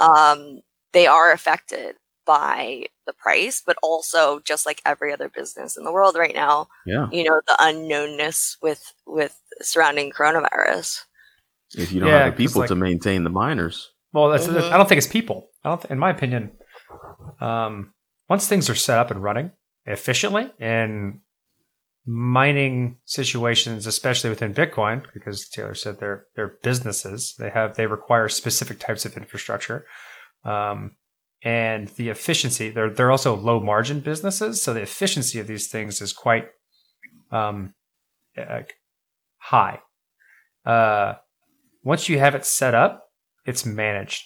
[0.00, 0.60] um,
[0.92, 5.92] they are affected by the price, but also just like every other business in the
[5.92, 7.08] world right now, Yeah.
[7.12, 11.04] you know, the unknownness with, with surrounding coronavirus.
[11.76, 13.91] If you don't Yeah, have the 'cause, people like- to maintain the miners.
[14.12, 14.70] Well, that's, Mhm.
[14.70, 15.48] I don't think it's people.
[15.64, 15.84] I don't.
[15.86, 16.52] in my opinion,
[17.40, 17.94] um,
[18.28, 19.52] once things are set up and running
[19.86, 21.20] efficiently in
[22.04, 27.34] mining situations, especially within Bitcoin, because Taylor said they're they're businesses.
[27.38, 29.86] They have they require specific types of infrastructure,
[30.44, 30.96] um,
[31.42, 32.70] and the efficiency.
[32.70, 36.48] They're they're also low margin businesses, so the efficiency of these things is quite
[37.30, 37.74] um,
[39.38, 39.80] high.
[40.66, 41.14] Uh,
[41.82, 43.01] once you have it set up,
[43.44, 44.24] it's managed.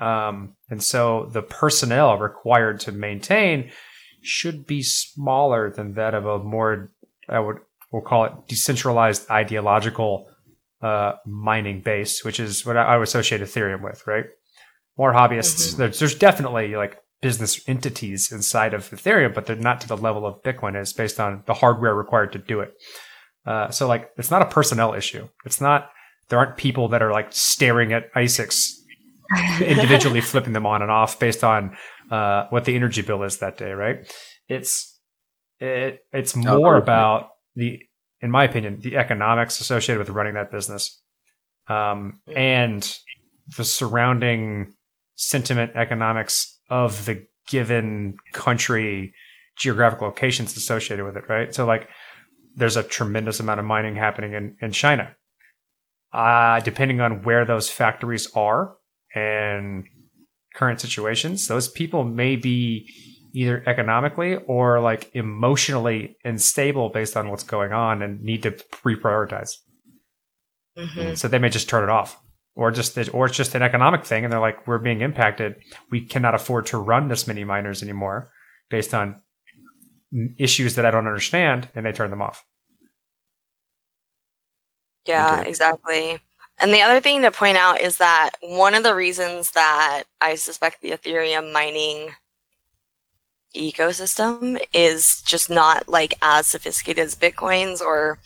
[0.00, 3.70] Um, and so the personnel required to maintain
[4.22, 6.90] should be smaller than that of a more,
[7.28, 7.58] I would
[7.90, 10.28] we'll call it decentralized ideological
[10.82, 14.26] uh, mining base, which is what I, would associate Ethereum with, right?
[14.96, 15.76] More hobbyists.
[15.76, 20.26] There's, there's definitely like business entities inside of Ethereum, but they're not to the level
[20.26, 22.74] of Bitcoin is based on the hardware required to do it.
[23.46, 25.28] Uh, so like, it's not a personnel issue.
[25.44, 25.90] It's not,
[26.28, 28.74] there aren't people that are like staring at ASICs
[29.60, 31.76] individually flipping them on and off based on
[32.10, 34.10] uh, what the energy bill is that day, right?
[34.48, 34.98] It's
[35.60, 36.82] it it's more okay.
[36.82, 37.80] about the,
[38.20, 41.00] in my opinion, the economics associated with running that business,
[41.68, 42.98] um, and
[43.56, 44.74] the surrounding
[45.16, 49.12] sentiment economics of the given country
[49.56, 51.54] geographic locations associated with it, right?
[51.54, 51.88] So like
[52.54, 55.14] there's a tremendous amount of mining happening in, in China.
[56.12, 58.76] Uh, depending on where those factories are
[59.14, 59.84] and
[60.54, 62.90] current situations, those people may be
[63.34, 68.52] either economically or like emotionally unstable based on what's going on and need to
[68.84, 69.50] reprioritize.
[70.76, 72.18] hmm So they may just turn it off.
[72.54, 75.56] Or just or it's just an economic thing and they're like, we're being impacted.
[75.92, 78.30] We cannot afford to run this many miners anymore
[78.68, 79.22] based on
[80.38, 82.44] issues that I don't understand, and they turn them off.
[85.08, 85.48] Yeah, Okay.
[85.48, 86.20] exactly.
[86.60, 90.34] And the other thing to point out is that one of the reasons that I
[90.34, 92.10] suspect the Ethereum mining
[93.54, 98.18] ecosystem is just not like as sophisticated as Bitcoin's or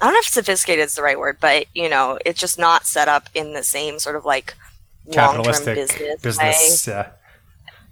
[0.00, 2.86] I don't know if sophisticated is the right word, but you know, it's just not
[2.86, 4.54] set up in the same sort of like
[5.10, 6.86] Capitalistic business, business.
[6.86, 7.10] Yeah.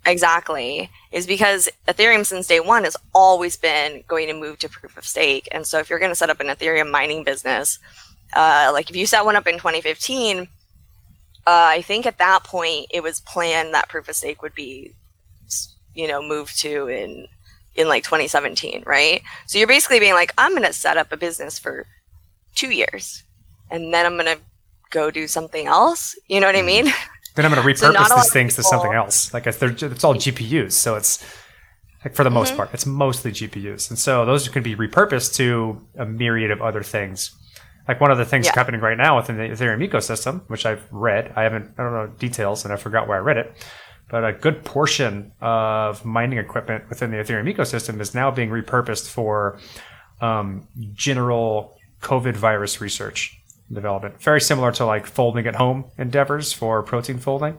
[0.07, 0.91] Exactly.
[1.13, 5.05] Is because Ethereum since day one has always been going to move to proof of
[5.07, 5.49] stake.
[5.53, 7.79] And so if you're going to set up an Ethereum mining business,
[8.35, 10.47] uh, like if you set one up in 2015, uh,
[11.47, 14.95] I think at that point it was planned that proof of stake would be,
[15.95, 17.27] you know, moved to in
[17.77, 19.23] in like 2017, right?
[19.47, 21.87] So you're basically being like, I'm going to set up a business for
[22.55, 23.23] two years,
[23.71, 24.39] and then I'm going to
[24.91, 26.17] go do something else.
[26.29, 26.87] You know what I mean?
[27.37, 29.33] Then I'm going to repurpose lot these things to something else.
[29.33, 31.25] Like it's all GPUs, so it's
[32.05, 32.57] like for the most Mhm.
[32.57, 36.83] part, it's mostly GPUs, and so those can be repurposed to a myriad of other
[36.83, 37.31] things.
[37.89, 38.53] Like one of the things Yeah.
[38.55, 42.07] happening right now within the Ethereum ecosystem, which I've read, I haven't, I don't know
[42.19, 43.67] details, and I forgot where I read it,
[44.09, 49.09] but a good portion of mining equipment within the Ethereum ecosystem is now being repurposed
[49.09, 49.59] for
[50.21, 53.37] um, general COVID virus research
[53.69, 54.21] and development.
[54.23, 57.59] Very similar to like folding at home endeavors for protein folding.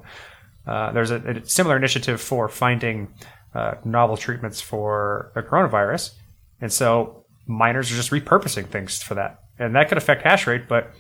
[0.67, 3.13] Uh, there's a, a similar initiative for finding
[3.55, 6.11] uh, novel treatments for the coronavirus.
[6.61, 9.39] And so miners are just repurposing things for that.
[9.61, 10.91] And that could affect hash rate, but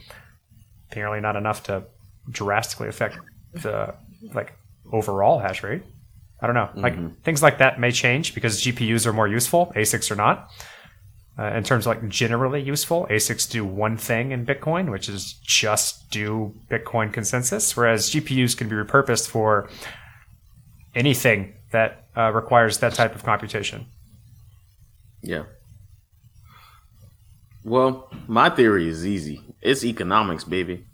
[0.89, 1.83] apparently not enough to
[2.29, 3.17] drastically affect
[3.53, 3.95] the
[4.35, 4.53] like
[4.91, 5.81] overall hash rate.
[6.39, 6.69] I don't know.
[6.75, 10.51] Like things like that may change because GPUs are more useful, ASICs are not.
[11.39, 15.33] Uh, in terms of like generally useful, ASICs do one thing in Bitcoin, which is
[15.41, 19.69] just do Bitcoin consensus, whereas GPUs can be repurposed for
[20.93, 23.85] anything that uh, requires that type of computation.
[25.23, 25.43] Yeah.
[27.63, 29.41] Well, my theory is easy.
[29.61, 30.85] It's economics, baby.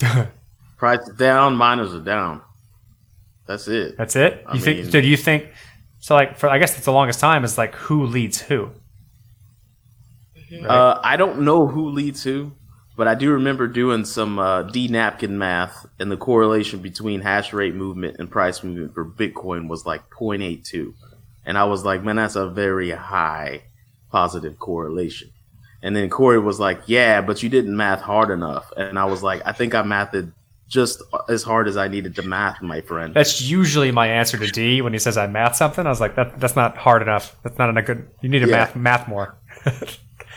[0.76, 2.42] Price down, miners are down.
[3.46, 3.96] That's it.
[3.96, 4.44] That's it.
[4.46, 4.84] I You think?
[4.86, 5.48] So do you think?
[6.00, 8.70] So like for I guess it's the longest time is like who leads who.
[10.50, 10.64] Right?
[10.64, 12.52] Uh, I don't know who leads who,
[12.96, 17.52] but I do remember doing some uh, D napkin math, and the correlation between hash
[17.52, 20.94] rate movement and price movement for Bitcoin was like 0.82.
[21.44, 23.62] And I was like, man, that's a very high
[24.10, 25.31] positive correlation.
[25.82, 28.70] And then Corey was like, yeah, but you didn't math hard enough.
[28.76, 30.32] And I was like, I think I mathed
[30.68, 33.12] just as hard as I needed to math, my friend.
[33.12, 35.84] That's usually my answer to Dee when he says I math something.
[35.84, 37.36] I was like, that that's not hard enough.
[37.42, 38.08] That's not a good.
[38.20, 38.52] You need to Yeah.
[38.52, 39.36] math math more.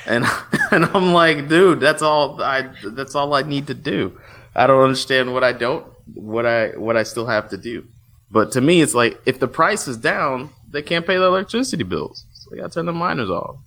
[0.08, 0.26] And
[0.72, 4.16] and I'm like, dude, that's all I that's all I need to do.
[4.56, 7.86] I don't understand what I don't what I what I still have to do.
[8.30, 11.84] But to me, it's like if the price is down, they can't pay their electricity
[11.84, 12.26] bills.
[12.34, 13.58] So they got to turn the miners off.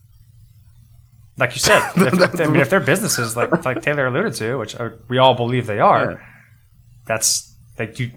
[1.38, 4.74] Like you said, if, I mean, if they're businesses like like Taylor alluded to, which
[4.76, 6.18] uh, we all believe they are, Yeah.
[7.06, 8.10] that's like you.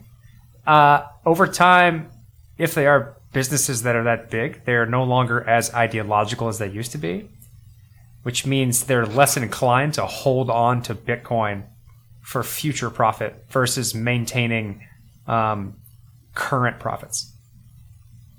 [0.65, 2.09] Uh, over time,
[2.57, 6.57] if they are businesses that are that big, they are no longer as ideological as
[6.59, 7.29] they used to be,
[8.23, 11.63] which means they're less inclined to hold on to Bitcoin
[12.21, 14.81] for future profit versus maintaining
[15.27, 15.75] um,
[16.35, 17.31] current profits.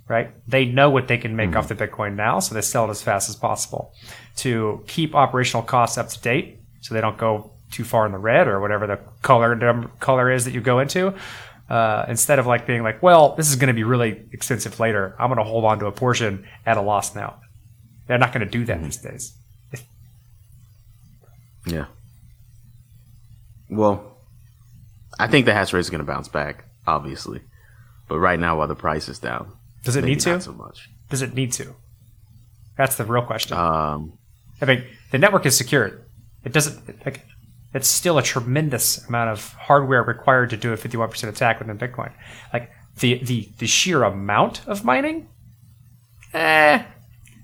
[0.08, 0.30] Right?
[0.46, 3.00] They know what they can make off the Bitcoin now, so they sell it as
[3.02, 3.94] fast as possible
[4.36, 8.18] to keep operational costs up to date, so they don't go too far in the
[8.18, 11.14] red or whatever the color num- color is that you go into.
[11.70, 15.14] Uh, instead of like being like, well, this is going to be really expensive later.
[15.18, 17.40] I'm going to hold on to a portion at a loss now.
[18.06, 19.32] They're not going to do that these days.
[21.64, 21.86] Yeah.
[23.70, 24.18] Well,
[25.18, 27.40] I think the hash rate is going to bounce back, obviously,
[28.08, 29.52] but right now, while the price is down,
[29.84, 30.30] Does it need to?
[30.30, 30.90] Not so much.
[31.08, 31.74] Does it need to?
[32.76, 33.56] That's the real question.
[33.56, 34.18] Um,
[34.62, 36.04] I mean, the network is secured.
[36.44, 37.26] It doesn't like.
[37.74, 42.12] It's still a tremendous amount of hardware required to do a 51% attack within Bitcoin.
[42.52, 45.28] Like the the the sheer amount of mining,
[46.34, 46.84] eh,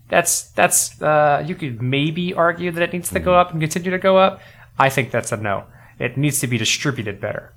[0.09, 3.91] that's that's uh, you could maybe argue that it needs to go up and continue
[3.91, 4.41] to go up.
[4.79, 5.65] I think that's a no.
[5.99, 7.53] It needs to be distributed better.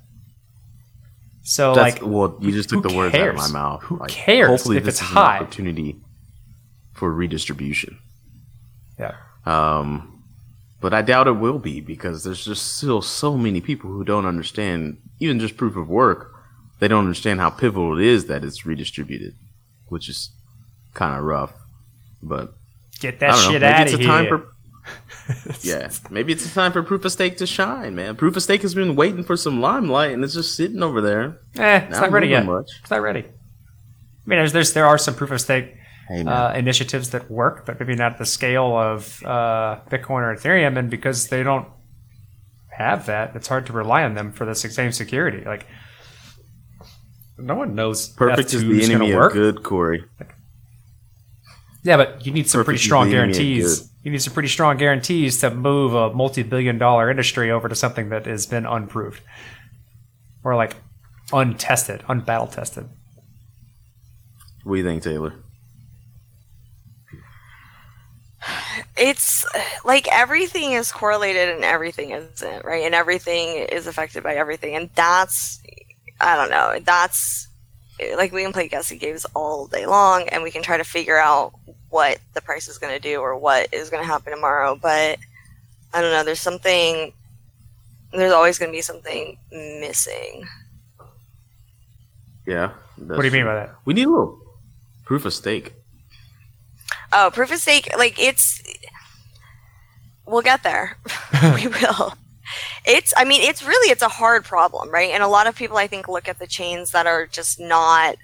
[1.44, 3.82] So that's like, well, you just took the words out of my mouth.
[3.84, 5.36] Who Like, cares Hopefully, if this it's is high?
[5.38, 5.96] an opportunity
[6.94, 7.98] for redistribution.
[8.98, 10.22] yeah, Um,
[10.80, 14.26] but I doubt it will be because there's just still so many people who don't
[14.26, 16.32] understand even just proof of work.
[16.80, 19.34] They don't understand how pivotal it is that it's redistributed,
[19.88, 20.30] which is
[20.94, 21.52] kind of rough.
[22.22, 22.54] But
[22.98, 24.26] get that shit out of here.
[24.28, 24.48] for
[25.60, 25.88] yeah.
[26.10, 28.16] Maybe it's a time for proof of stake to shine, man.
[28.16, 31.38] Proof of stake has been waiting for some limelight, and it's just sitting over there.
[31.56, 32.44] Eh, it's Not not ready yet.
[32.44, 32.70] much.
[32.80, 33.20] It's not ready.
[33.20, 33.24] I
[34.26, 35.74] mean, there's, there's there are some proof of stake.
[36.12, 40.78] Uh, initiatives that work, but maybe not the scale of uh, Bitcoin or Ethereum.
[40.78, 41.66] And because they don't
[42.76, 45.42] have that, it's hard to rely on them for the same security.
[45.44, 45.66] Like,
[47.38, 49.32] no one knows Perfect is Eth2 the is enemy gonna of work.
[49.32, 50.04] good, Corey.
[51.82, 53.90] Yeah, but you need some Perfect pretty strong the guarantees.
[54.02, 58.26] You need some pretty strong guarantees to move a multi-billion-dollar industry over to something that
[58.26, 59.20] has been unproved
[60.44, 60.76] or like
[61.32, 62.88] untested, unbattle tested.
[64.64, 65.34] What do you think, Taylor?
[69.02, 69.44] It's
[69.84, 74.90] like everything is correlated and everything isn't right and everything is affected by everything and
[74.94, 75.60] that's
[76.20, 77.48] i don't know that's
[78.16, 81.18] like we can play guessing games all day long and we can try to figure
[81.18, 81.52] out
[81.90, 85.18] what the price is going to do or what is going to happen tomorrow but
[85.92, 87.12] i don't know there's something
[88.12, 90.44] there's always going to be something missing
[92.46, 92.72] Yeah.
[92.96, 93.74] What do you mean by that?
[93.84, 94.38] We need a little
[95.04, 95.74] proof of stake.
[97.12, 98.62] Oh, proof of stake, like it's.
[100.32, 100.96] We'll get there.
[101.54, 102.14] we will.
[102.86, 103.12] It's.
[103.16, 105.10] I mean, it's really it's a hard problem, right?
[105.10, 108.16] And a lot of people, I think, look at the chains that are just not,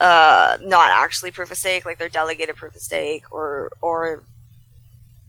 [0.00, 4.24] uh, not actually proof of stake, like they're delegated proof of stake, or or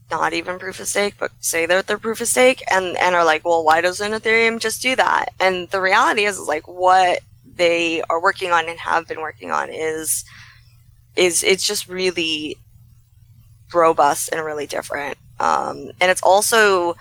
[0.09, 3.25] not even proof of stake, but say that they're proof of stake, and and are
[3.25, 5.33] like, well, why doesn't Ethereum just do that?
[5.39, 7.19] And the reality is, is like what
[7.55, 10.25] they are working on and have been working on is
[11.15, 12.57] is it's just really
[13.73, 15.17] robust and really different.
[15.39, 16.95] Um, and it's also,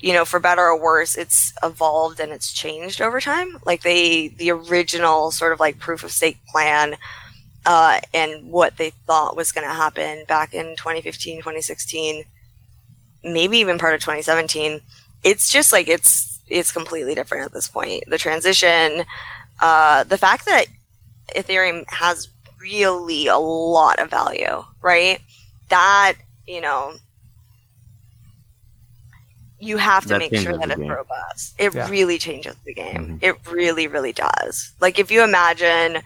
[0.00, 3.58] you know, for better or worse, it's evolved and it's changed over time.
[3.64, 6.96] Like they, the original sort of like proof of stake plan,
[7.66, 12.24] uh, and what they thought was going to happen back in 2015, 2016,
[13.22, 14.80] maybe even part of 2017.
[15.22, 18.04] It's just like it's it's completely different at this point.
[18.08, 19.04] The transition,
[19.60, 20.66] uh, the fact that
[21.36, 22.28] Ethereum has
[22.60, 25.20] really a lot of value, right?
[25.68, 26.14] That,
[26.46, 26.94] you know,
[29.60, 30.90] you have to That make sure that it's game.
[30.90, 31.54] robust.
[31.58, 31.88] It Yeah.
[31.88, 33.18] really changes the game.
[33.20, 33.22] Mhm.
[33.22, 34.72] It really, really does.
[34.80, 36.02] Like, if you imagine,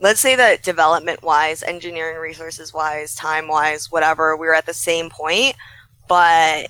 [0.00, 4.74] let's say that development wise, engineering resources wise, time wise, whatever, we were at the
[4.74, 5.56] same point,
[6.08, 6.68] but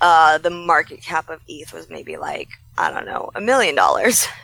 [0.00, 4.26] uh, the market cap of ETH was maybe like, I don't know, a million dollars.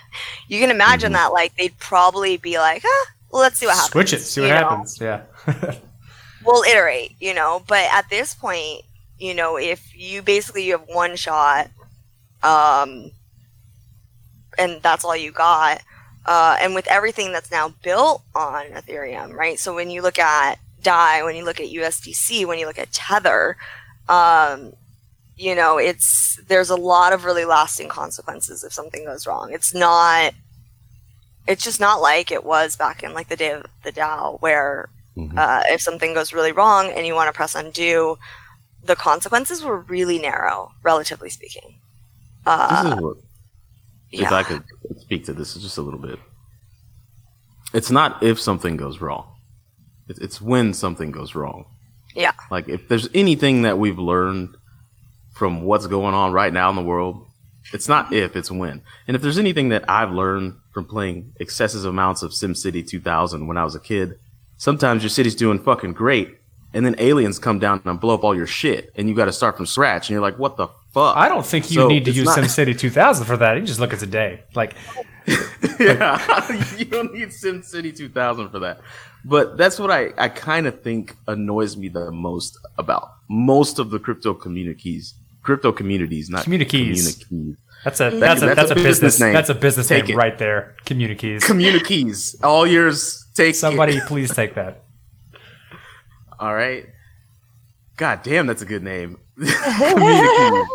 [0.47, 1.15] You can imagine Mhm.
[1.17, 3.91] that, like, they'd probably be like, ah, well, let's see what happens.
[3.91, 4.61] Switch it, see what you know?
[4.69, 4.99] happens.
[5.01, 5.23] Yeah.
[6.45, 7.65] we'll iterate, you know.
[7.67, 8.83] But at this point,
[9.25, 11.71] you know, if you basically you have one shot,
[12.43, 13.11] um,
[14.59, 15.81] and that's all you got,
[16.27, 19.59] uh, and with everything that's now built on Ethereum, right?
[19.59, 22.93] So when you look at DAI, when you look at USDC, when you look at
[22.93, 23.57] Tether,
[24.09, 24.75] um,
[25.37, 29.53] you know, it's there's a lot of really lasting consequences if something goes wrong.
[29.53, 30.35] It's not.
[31.47, 34.89] It's just not like it was back in like the day of the DAO, where
[35.17, 35.39] Mhm.
[35.39, 38.19] uh, if something goes really wrong and you want to press undo,
[38.85, 41.79] the consequences were really narrow, relatively speaking.
[42.45, 43.17] this Uh, is what,
[44.13, 44.35] if yeah.
[44.35, 44.63] I could
[44.99, 46.19] speak to this just a little bit.
[47.73, 49.27] It's not if something goes wrong.
[50.09, 51.65] It's, it's when something goes wrong.
[52.15, 52.33] Yeah.
[52.51, 54.57] Like if there's anything that we've learned
[55.35, 57.27] from what's going on right now in the world,
[57.73, 58.83] it's not if, it's when.
[59.09, 63.57] And if there's anything that I've learned from playing excessive amounts of SimCity 2000 when
[63.57, 64.15] I was a kid,
[64.59, 66.37] sometimes your city's doing fucking great,
[66.75, 69.33] and then aliens come down and blow up all your shit, and you got to
[69.33, 71.17] start from scratch, and you're like, what the fuck?
[71.17, 73.57] I don't think you So need to use not- SimCity 2000 for that.
[73.57, 74.43] You just look at today.
[74.55, 74.75] Like,
[75.81, 78.81] yeah, you don't need SimCity 2000 for that.
[79.25, 83.89] But that's what I, I kind of think annoys me the most about most of
[83.91, 87.23] the crypto communities crypto communities, not Communities.
[87.27, 87.59] communities.
[87.85, 89.33] That's a that's a That's that's a a business business name.
[89.35, 90.17] that's a business Take name it.
[90.17, 90.75] right there.
[90.87, 91.45] Communities.
[91.45, 92.35] Communities.
[92.43, 93.27] All yours.
[93.35, 94.05] Take Somebody It.
[94.07, 94.84] please take that.
[96.45, 96.85] All right.
[97.97, 99.17] God damn, that's a good name.
[99.39, 100.69] communities.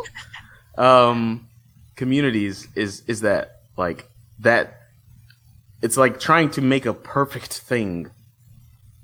[0.76, 1.48] Um,
[1.96, 4.10] communities is is that like
[4.40, 4.80] that?
[5.84, 8.10] It's like trying to make a perfect thing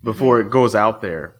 [0.03, 1.35] before it goes out there.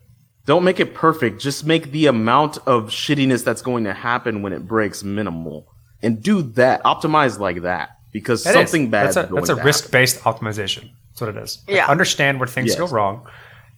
[0.46, 1.42] Don't make it perfect.
[1.42, 5.66] Just make the amount of shittiness that's going to happen when it breaks minimal,
[6.04, 6.84] and do that.
[6.84, 8.56] Optimize like that because That is.
[8.70, 9.08] something bad.
[9.08, 10.92] That's a that's a risk based optimization.
[11.10, 11.64] That's what it is.
[11.68, 11.88] Like, Yeah.
[11.88, 12.78] understand where things Yes.
[12.78, 13.28] go wrong,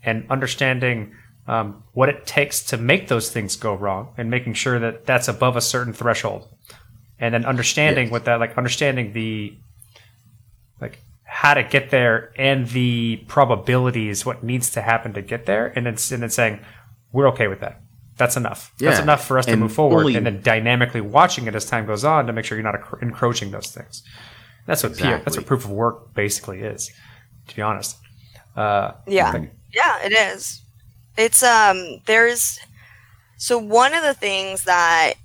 [0.03, 1.13] and understanding
[1.47, 5.27] um, what it takes to make those things go wrong, and making sure that that's
[5.27, 6.47] above a certain threshold,
[7.19, 8.11] and then understanding Yes.
[8.11, 9.57] what that like understanding the
[10.81, 15.67] like how to get there and the probabilities, what needs to happen to get there,
[15.75, 16.59] and then and then saying
[17.11, 17.81] we're okay with that.
[18.17, 18.73] That's enough.
[18.79, 21.85] That's enough for us to move forward, only- and then dynamically watching it as time
[21.85, 24.01] goes on to make sure you're not encro- encroaching those things.
[24.65, 26.91] That's what P- that's what proof of work basically is,
[27.47, 27.97] to be honest.
[28.55, 29.31] Uh, Yeah.
[29.71, 30.61] Yeah, it is.
[31.17, 32.59] It's um there's
[33.37, 35.15] so one of the things that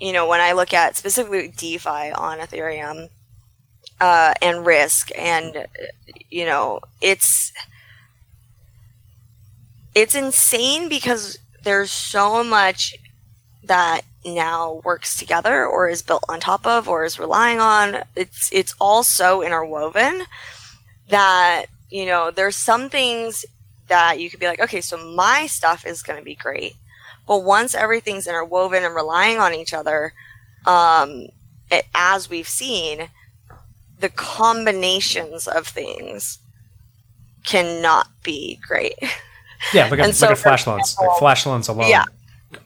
[0.00, 3.08] you know when I look at specifically DeFi on Ethereum
[4.00, 5.66] uh, and risk and
[6.30, 7.52] you know it's
[9.94, 12.94] it's insane because there's so much
[13.64, 17.98] that now works together or is built on top of or is relying on.
[18.16, 20.24] It's it's all so interwoven
[21.08, 23.46] that you know there's some things
[23.90, 26.74] that you could be like okay so my stuff is going to be great
[27.28, 30.12] but once everything's interwoven and relying on each other
[30.66, 31.26] um
[31.70, 33.08] it, as we've seen
[34.00, 36.38] the combinations of things
[37.44, 38.94] cannot be great
[39.74, 40.96] yeah, look at, so, look at flash loans.
[40.98, 42.04] Like flash loans alone Yeah.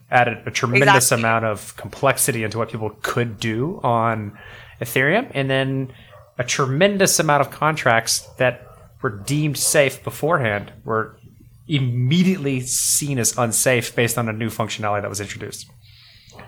[0.09, 1.21] added a tremendous Exactly.
[1.23, 4.37] amount of complexity into what people could do on
[4.81, 5.93] Ethereum, and then
[6.37, 8.65] a tremendous amount of contracts that
[9.05, 11.15] were deemed safe beforehand were
[11.67, 15.69] immediately seen as unsafe based on a new functionality that was introduced.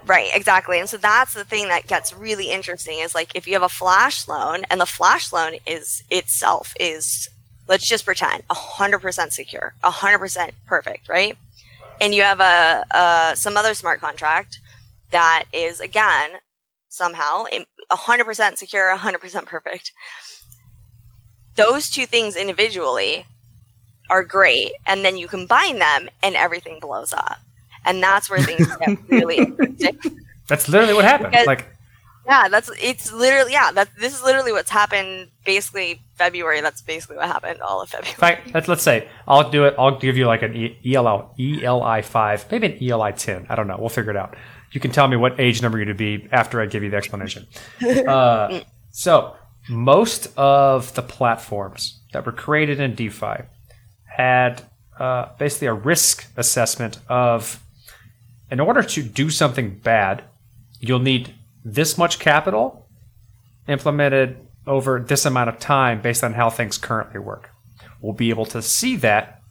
[0.07, 0.79] Right, exactly.
[0.79, 3.69] And so that's the thing that gets really interesting is like if you have a
[3.69, 7.29] flash loan and the flash loan is itself is
[7.67, 11.37] let's just pretend 100% secure, 100% perfect, right?
[12.01, 14.61] And you have a, a some other smart contract
[15.11, 16.31] that is again
[16.89, 19.91] somehow im- 100% secure, 100% perfect.
[21.57, 23.25] Those two things individually
[24.09, 27.39] are great and then you combine them and everything blows up.
[27.83, 29.99] And that's where things get really interesting.
[30.47, 31.31] That's literally what happened.
[31.31, 31.65] Because- like
[32.25, 33.71] Yeah, that's it's literally yeah.
[33.71, 35.29] That this is literally what's happened.
[35.45, 36.59] Basically, February.
[36.61, 38.13] That's basically what happened all of February.
[38.13, 39.75] In fact, let's, let's say I'll do it.
[39.79, 43.45] I'll give you like an E- ELL, ELI five, maybe an ELI ten.
[43.49, 43.77] I don't know.
[43.79, 44.35] We'll figure it out.
[44.73, 46.97] You can tell me what age number you're to be after I give you the
[46.97, 47.47] explanation.
[48.07, 49.35] Uh, so
[49.70, 53.43] most of the platforms that were created in DeFi
[54.05, 54.63] had
[54.99, 57.61] uh, basically a risk assessment of,
[58.49, 60.24] in order to do something bad,
[60.80, 62.88] you'll need this much capital
[63.68, 67.49] implemented over this amount of time based on how things currently work.
[68.01, 69.41] We'll be able to see that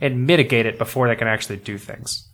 [0.00, 2.28] and mitigate it before they can actually do things.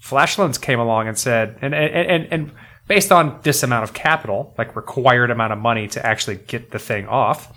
[0.00, 2.52] Flash loans came along and said, and, and, and, and
[2.86, 6.78] based on this amount of capital, like required amount of money to actually get the
[6.78, 7.52] thing off,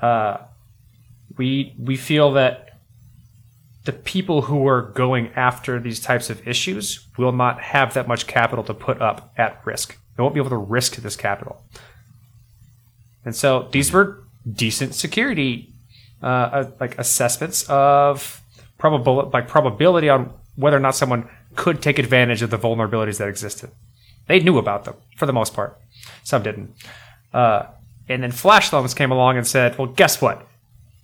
[0.00, 0.38] uh,
[1.36, 2.78] we we feel that
[3.84, 8.26] the people who are going after these types of issues will not have that much
[8.26, 9.98] capital to put up at risk.
[10.16, 11.64] They won't be able to risk this capital.
[13.24, 15.72] And so these were decent security,
[16.22, 18.42] uh, like assessments of
[18.78, 23.28] probable, like probability on whether or not someone could take advantage of the vulnerabilities that
[23.28, 23.70] existed.
[24.30, 25.76] They knew about them for the most part.
[26.22, 26.72] Some didn't.
[27.34, 27.64] Uh,
[28.08, 30.46] and then Flash loans came along and said, "Well, guess what?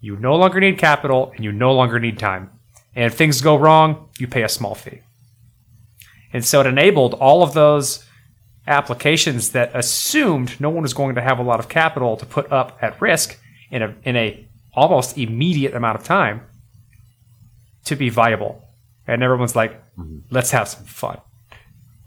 [0.01, 2.51] You no longer need capital and you no longer need time.
[2.95, 5.01] And if things go wrong, you pay a small fee."
[6.33, 8.07] And so it enabled all of those
[8.68, 12.51] applications that assumed no one was going to have a lot of capital to put
[12.53, 13.41] up at risk
[13.72, 16.43] in a in a almost immediate amount of time
[17.87, 18.62] to be viable.
[19.09, 19.72] And everyone's like,
[20.31, 21.18] let's have some fun.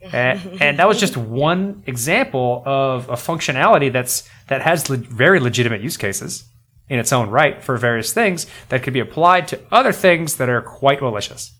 [0.02, 5.39] And, and that was just one example of a functionality that's that has le- very
[5.39, 6.45] legitimate use cases
[6.88, 10.50] in its own right for various things that could be applied to other things that
[10.50, 11.52] are quite malicious.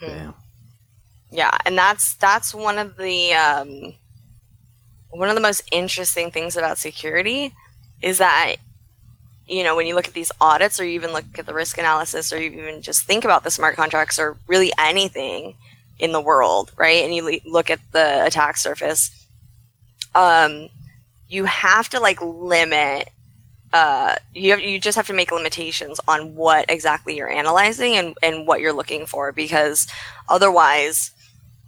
[0.00, 0.34] Damn.
[1.30, 3.94] Yeah, and that's that's one of the um,
[5.10, 7.52] one of the most interesting things about security
[8.00, 8.56] is that
[9.46, 11.76] you know when you look at these audits or you even look at the risk
[11.78, 15.56] analysis or you even just think about the smart contracts or really anything
[15.98, 17.04] in the world, right?
[17.04, 19.10] And you look at the attack surface,
[20.14, 20.68] um,
[21.28, 23.10] you have to like limit.
[23.72, 28.16] Uh, you have, you just have to make limitations on what exactly you're analyzing and,
[28.22, 29.86] and what you're looking for because
[30.28, 31.10] otherwise,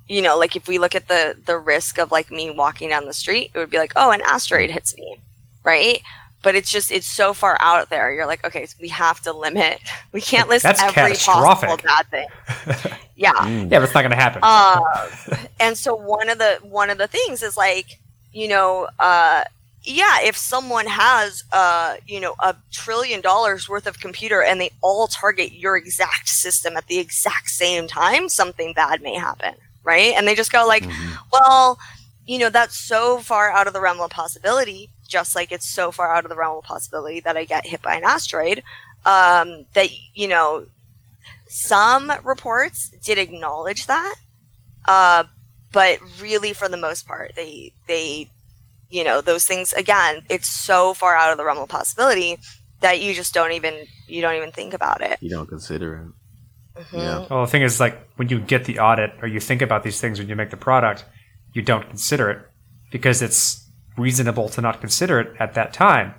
[0.08, 3.04] you know, like if we look at the the risk of like me walking down
[3.04, 5.20] the street, it would be like, oh, an asteroid hits me,
[5.64, 6.00] right?
[6.42, 8.12] But it's just it's so far out there.
[8.12, 9.80] You're like, okay, so we have to limit.
[10.12, 12.28] We can't list That's every possible bad thing.
[13.16, 13.32] Yeah.
[13.32, 13.70] Mm.
[13.70, 14.44] Yeah, but it's not going to happen.
[14.44, 17.98] Um, and so one of the one of the things is like,
[18.32, 19.42] you know, uh,
[19.82, 24.70] yeah, if someone has uh, you know, a trillion dollars worth of computer and they
[24.82, 30.14] all target your exact system at the exact same time, something bad may happen, right?
[30.16, 31.18] And they just go like, Mhm.
[31.32, 31.78] well,
[32.26, 35.90] you know, that's so far out of the realm of possibility, just like it's so
[35.90, 38.62] far out of the realm of possibility that I get hit by an asteroid,
[39.04, 40.66] um, that, you know,
[41.48, 44.14] some reports did acknowledge that.
[44.86, 45.24] Uh,
[45.72, 48.30] but really, for the most part, they, they,
[48.90, 52.38] you know, those things, again, it's so far out of the realm of possibility
[52.80, 55.18] that you just don't even, you don't even think about it.
[55.20, 55.96] You don't consider
[56.76, 56.82] it.
[56.82, 56.98] Mhm.
[56.98, 57.26] Yeah.
[57.28, 60.00] Well, the thing is, like, when you get the audit or you think about these
[60.00, 61.04] things when you make the product,
[61.54, 62.46] you don't consider it
[62.92, 63.67] because it's
[63.98, 66.14] reasonable to not consider it at that time.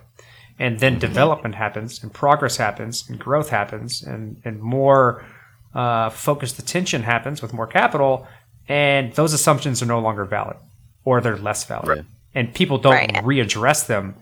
[0.58, 5.26] And then development happens, and progress happens, and growth happens, and, and more
[5.74, 8.28] uh, focused attention happens with more capital,
[8.68, 10.58] and those assumptions are no longer valid
[11.06, 11.88] or they're less valid.
[11.88, 12.06] Right.
[12.36, 13.14] And people don't Right.
[13.24, 14.16] readdress them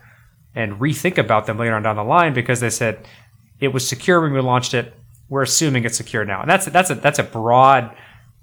[0.56, 3.00] and rethink about them later on down the line because they said
[3.60, 4.94] it was secure when we launched it.
[5.30, 7.92] We're assuming it's secure now, and that's that's a that's a broad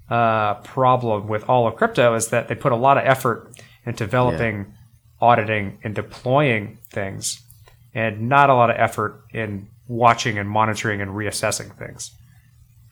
[0.09, 3.49] uh, problem with all of crypto is that they put a lot of effort
[3.87, 4.74] in developing,
[5.21, 7.41] auditing, and deploying things,
[7.93, 12.11] and not a lot of effort in watching and monitoring and reassessing things.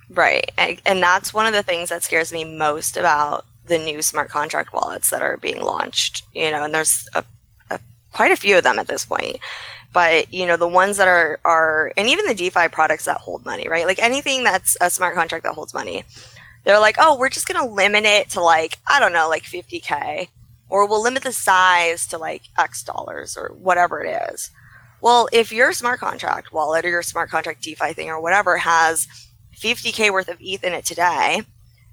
[0.09, 0.51] Right.
[0.57, 4.73] And, that's one of the things that scares me most about the new smart contract
[4.73, 7.23] wallets that are being launched, you know, and there's a,
[7.69, 7.79] a,
[8.11, 9.37] quite a few of them at this point.
[9.91, 13.45] But, you know, the ones that are, are, and even the DeFi products that hold
[13.45, 13.85] money, right?
[13.85, 16.03] Like anything that's a smart contract that holds money,
[16.63, 19.43] they're like, oh, we're just going to limit it to like, I don't know, like
[19.43, 20.29] 50K,
[20.69, 24.49] or we'll limit the size to like X dollars or whatever it is.
[25.01, 29.07] Well, if your smart contract wallet or your smart contract DeFi thing or whatever has
[29.59, 31.41] 50k worth of ETH in it today,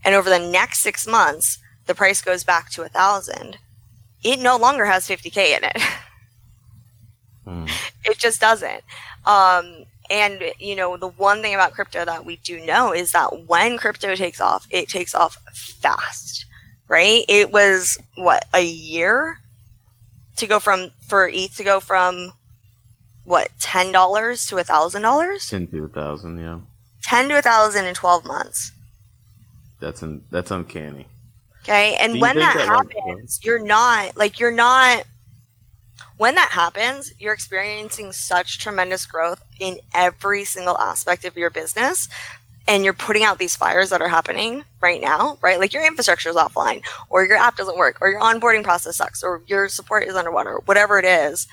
[0.05, 3.59] and over the next six months the price goes back to a thousand,
[4.23, 5.83] it no longer has 50k in it.
[7.47, 7.69] Mm.
[8.05, 8.83] it just doesn't.
[9.25, 13.47] Um, and you know the one thing about crypto that we do know is that
[13.47, 16.45] when crypto takes off, it takes off fast,
[16.91, 17.25] right?
[17.29, 19.39] It was what a year
[20.37, 22.33] to go from for ETH to go from
[23.25, 26.59] what ten dollars to a thousand dollars, Ten to a thousand, yeah.
[27.03, 28.73] ten to a thousand in twelve months.
[29.81, 31.07] That's un- that's uncanny.
[31.63, 31.97] Okay.
[32.01, 35.05] And when that that, like, happens, you're not like you're not
[36.17, 42.09] when that happens, you're experiencing such tremendous growth in every single aspect of your business.
[42.69, 45.59] And you're putting out these fires that are happening right now, right?
[45.59, 49.23] Like your infrastructure is offline, or your app doesn't work, or your onboarding process sucks,
[49.23, 51.49] or your support is underwater, whatever it is.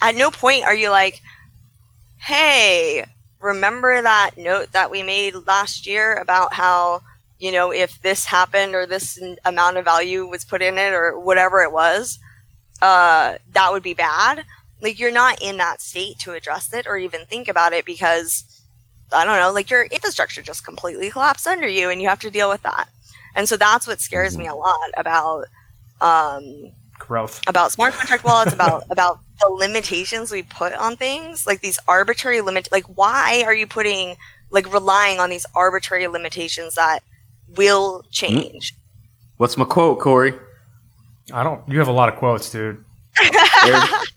[0.00, 1.20] At no point are you like,
[2.18, 3.04] hey,
[3.40, 7.02] remember that note that we made last year about how
[7.38, 11.18] you know, if this happened or this amount of value was put in it or
[11.18, 12.18] whatever it was,
[12.80, 14.44] uh, that would be bad.
[14.80, 18.55] Like you're not in that state to address it or even think about it because
[19.12, 22.30] I don't know, like your infrastructure just completely collapsed under you and you have to
[22.30, 22.88] deal with that.
[23.34, 25.46] And so that's what scares me a lot about
[26.00, 27.42] um, Growth.
[27.46, 32.40] about smart contract wallets, about about the limitations we put on things, like these arbitrary
[32.40, 32.68] limit.
[32.72, 34.16] Like, why are you putting
[34.50, 37.00] like relying on these arbitrary limitations that
[37.56, 38.74] will change?
[39.36, 40.34] What's my quote, Corey?
[41.32, 41.66] I don't.
[41.68, 42.82] You have a lot of quotes, dude.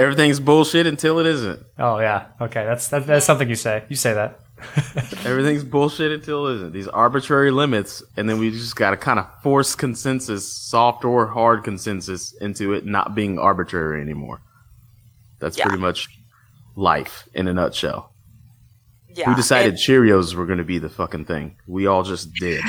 [0.00, 1.60] Every- everything's bullshit until it isn't.
[1.78, 2.26] Oh yeah.
[2.40, 2.64] Okay.
[2.64, 3.84] That's that, that's something you say.
[3.88, 4.40] You say that.
[5.24, 6.72] Everything's bullshit until it isn't.
[6.74, 11.26] These arbitrary limits, and then we just got to kind of force consensus, soft or
[11.28, 14.42] hard consensus, into it not being arbitrary anymore.
[15.38, 15.64] That's Yeah.
[15.64, 16.08] pretty much
[16.76, 18.12] life in a nutshell.
[19.08, 21.56] Yeah, Who decided it- Cheerios were going to be the fucking thing?
[21.66, 22.62] We all just did.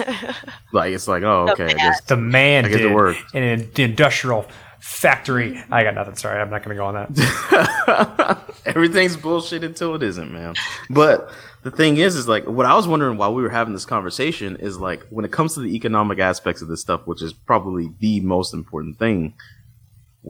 [0.72, 3.16] like it's like, oh, okay, I guess The man I get did to work.
[3.34, 4.46] in the industrial
[4.80, 5.62] factory.
[5.70, 6.16] I got nothing.
[6.16, 8.38] Sorry, I'm not going to go on that.
[8.66, 10.54] Everything's bullshit until it isn't, man.
[10.90, 11.30] But
[11.62, 14.56] the thing is, is like what I was wondering while we were having this conversation
[14.56, 17.90] is like when it comes to the economic aspects of this stuff, which is probably
[18.00, 19.34] the most important thing.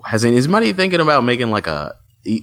[0.05, 1.97] Has any, is anybody thinking about making like a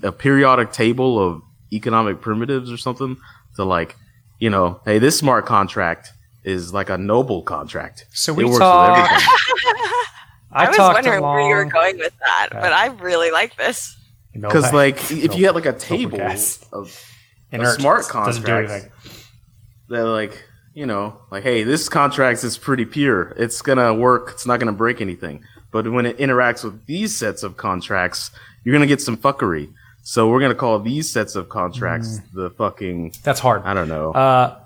[0.03, 1.41] a periodic table of
[1.73, 3.17] economic primitives or something
[3.55, 3.95] to like,
[4.39, 8.05] you know, hey, this smart contract is like a noble contract.
[8.13, 9.21] So It we works with talk.
[10.55, 10.61] everything.
[10.61, 12.61] I, I, was talked wondering where you were going with that, Yeah.
[12.61, 13.95] but I really like this.
[14.33, 16.65] Because I- like if you had like a table gas.
[16.73, 16.99] of
[17.51, 18.71] inert, smart doesn't do contracts.
[18.73, 18.91] anything.
[19.89, 20.43] that like
[20.73, 24.71] you know like hey this contract is pretty pure it's gonna work it's not gonna
[24.71, 28.31] break anything but when it interacts with these sets of contracts
[28.63, 33.13] you're gonna get some fuckery so we're gonna call these sets of contracts the fucking
[33.23, 33.61] That's hard.
[33.65, 34.57] i don't know Uh,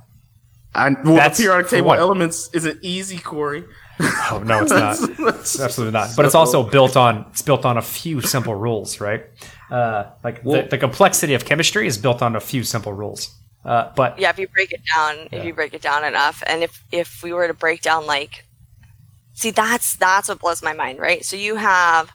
[0.73, 1.99] I, well, that's the periodic table one.
[1.99, 3.65] elements isn't easy corey
[4.31, 4.97] oh, no, it's not.
[5.39, 6.09] It's absolutely not.
[6.15, 9.25] But it's also built on it's built on a few simple rules, right?
[9.71, 13.35] Uh, like Well- the, the complexity of chemistry is built on a few simple rules.
[13.65, 15.39] Uh, but Yeah, if you break it down, Yeah.
[15.39, 18.45] if you break it down enough, and if if we were to break down like,
[19.33, 21.25] see, that's that's what blows my mind, right?
[21.25, 22.11] So you have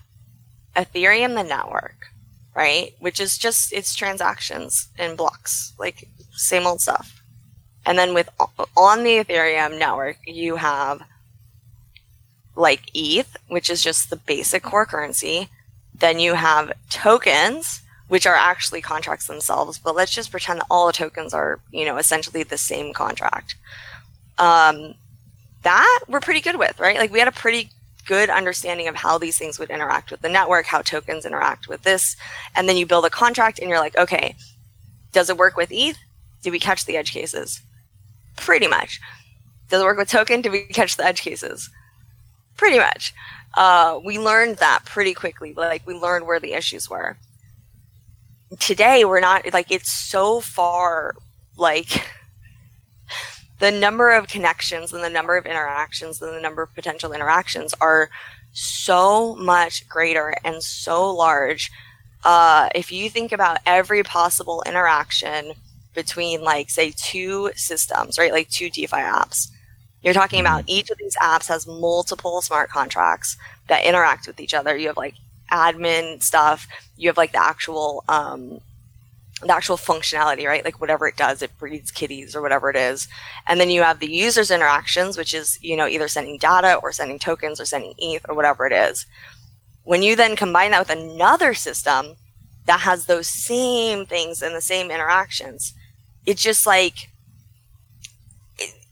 [0.76, 2.06] Ethereum, the network,
[2.54, 7.22] right, which is just it's transactions in blocks, like same old stuff.
[7.84, 8.28] And then with
[8.76, 11.02] on the Ethereum network, you have
[12.56, 15.48] like ETH, which is just the basic core currency.
[15.94, 20.86] Then you have tokens, which are actually contracts themselves, but let's just pretend that all
[20.86, 23.54] the tokens are, you know, essentially the same contract.
[24.38, 24.94] Um,
[25.62, 26.98] that we're pretty good with, right?
[26.98, 27.70] Like we had a pretty
[28.06, 31.82] good understanding of how these things would interact with the network, how tokens interact with
[31.82, 32.16] this,
[32.54, 34.34] and then you build a contract and you're like, okay,
[35.12, 35.96] does it work with ETH?
[36.42, 37.60] Did we catch the edge cases?
[38.36, 39.00] Pretty much.
[39.68, 40.40] Does it work with token?
[40.40, 41.70] Did we catch the edge cases?
[42.56, 43.14] Pretty much.
[43.54, 45.52] Uh, we learned that pretty quickly.
[45.54, 47.16] Like we learned where the issues were.
[48.58, 51.14] Today we're not like it's so far
[51.56, 51.88] like
[53.58, 57.74] the number of connections and the number of interactions and the number of potential interactions
[57.80, 58.10] are
[58.52, 61.70] so much greater and so large.
[62.24, 65.52] Uh, if you think about every possible interaction
[65.94, 69.48] between, like, say, two systems, right, like two DeFi apps,
[70.02, 73.36] you're talking about each of these apps has multiple smart contracts
[73.68, 74.76] that interact with each other.
[74.76, 75.14] You have like
[75.50, 76.66] admin stuff.
[76.96, 78.60] You have like the actual um,
[79.42, 80.64] the actual functionality, right?
[80.64, 83.08] Like whatever it does, it breeds kitties or whatever it is.
[83.46, 86.92] And then you have the user's interactions, which is, you know, either sending data or
[86.92, 89.04] sending tokens or sending ETH or whatever it is.
[89.84, 92.14] When you then combine that with another system
[92.66, 95.74] that has those same things and the same interactions,
[96.24, 97.10] it's just like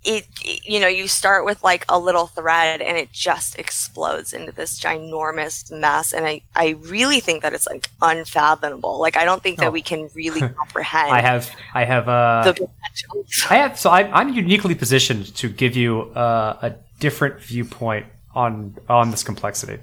[0.04, 4.32] it, it, you know, you start with like a little thread and it just explodes
[4.32, 6.12] into this ginormous mess.
[6.12, 8.98] And I, I really think that it's like unfathomable.
[8.98, 9.64] Like, I don't think Oh.
[9.64, 13.26] that we can really comprehend I have I have uh, the potential.
[13.50, 18.76] I have so I'm, I'm uniquely positioned to give you uh, a different viewpoint on
[18.88, 19.78] on this complexity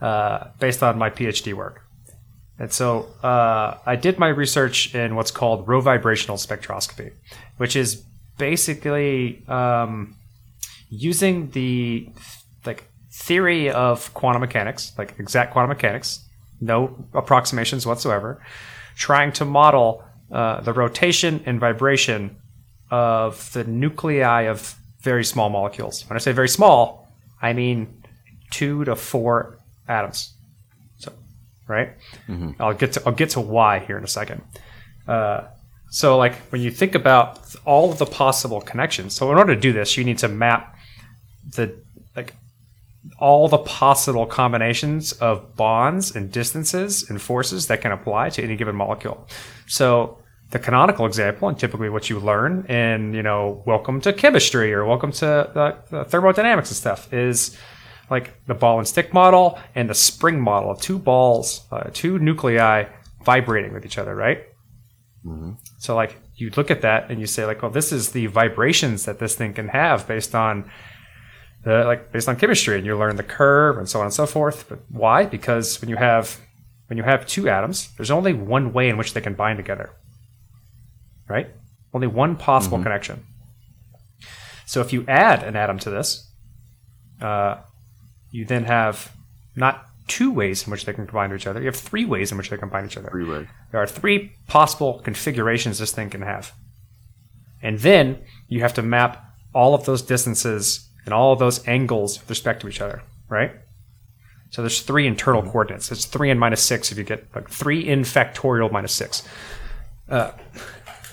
[0.00, 1.82] uh, based on my PhD work.
[2.58, 7.12] And so uh, I did my research in what's called rovibrational spectroscopy,
[7.58, 8.02] which is
[8.38, 10.16] basically um,
[10.90, 12.08] using the
[12.64, 16.20] like theory of quantum mechanics, like exact quantum mechanics,
[16.60, 18.42] no approximations whatsoever,
[18.96, 22.36] trying to model uh, the rotation and vibration
[22.90, 26.08] of the nuclei of very small molecules.
[26.08, 27.08] When I say very small,
[27.40, 28.02] I mean
[28.50, 29.58] two to four
[29.88, 30.32] atoms.
[30.98, 31.12] So,
[31.68, 31.90] right?
[32.60, 34.42] I'll get to I'll get to why here in a second.
[35.06, 35.42] Uh,
[35.96, 39.60] so, like when you think about all of the possible connections, so in order to
[39.60, 40.76] do this, you need to map
[41.54, 41.74] the
[42.14, 42.34] like
[43.18, 48.56] all the possible combinations of bonds and distances and forces that can apply to any
[48.56, 49.26] given molecule.
[49.68, 50.18] So
[50.50, 54.84] the canonical example, and typically what you learn in, you know, welcome to chemistry or
[54.84, 57.56] welcome to the, the thermodynamics and stuff is
[58.10, 62.18] like the ball and stick model and the spring model of two balls, uh, two
[62.18, 62.84] nuclei
[63.24, 64.46] vibrating with each other, right?
[65.78, 69.04] So like you look at that and you say like, well, this is the vibrations
[69.04, 70.70] that this thing can have based on
[71.64, 74.26] the like based on chemistry, and you learn the curve and so on and so
[74.26, 74.68] forth.
[74.68, 75.24] But why?
[75.24, 76.38] Because when you have
[76.86, 79.90] when you have two atoms, there's only one way in which they can bind together,
[81.28, 81.48] right?
[81.92, 83.24] Only one possible connection.
[84.66, 86.28] So if you add an atom to this,
[87.20, 87.58] uh,
[88.30, 89.12] you then have
[89.56, 91.60] not two ways in which they can combine to each other.
[91.60, 93.10] You have three ways in which they can bind each other.
[93.10, 93.48] Freeway.
[93.72, 96.52] There are three possible configurations this thing can have.
[97.62, 102.20] And then you have to map all of those distances and all of those angles
[102.20, 103.52] with respect to each other, right?
[104.50, 105.90] So there's three internal coordinates.
[105.90, 109.26] It's three and minus six if you get like three in factorial minus six.
[110.08, 110.32] Uh,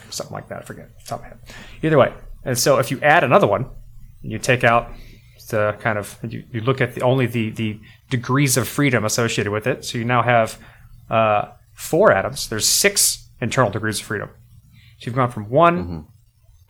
[0.09, 0.59] something like that.
[0.59, 0.89] I forget.
[1.05, 1.39] top of my head.
[1.81, 2.13] Either way.
[2.45, 3.65] And so if you add another one,
[4.21, 4.91] you take out
[5.53, 7.79] the kind of you, you look at the only the the
[8.09, 9.85] degrees of freedom associated with it.
[9.85, 10.59] So you now have
[11.09, 11.41] uh,
[11.73, 12.49] four atoms.
[12.49, 14.29] There's six internal degrees of freedom.
[14.97, 16.07] So you've gone from one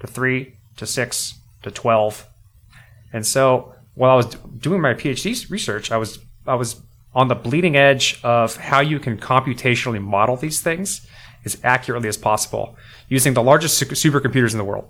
[0.02, 2.28] to three to six to 12.
[3.14, 4.36] And so while I was
[4.68, 6.82] doing my PhD research, I was I was
[7.14, 11.08] on the bleeding edge of how you can computationally model these things
[11.46, 12.76] as accurately as possible
[13.08, 14.88] using the largest su- supercomputers in the world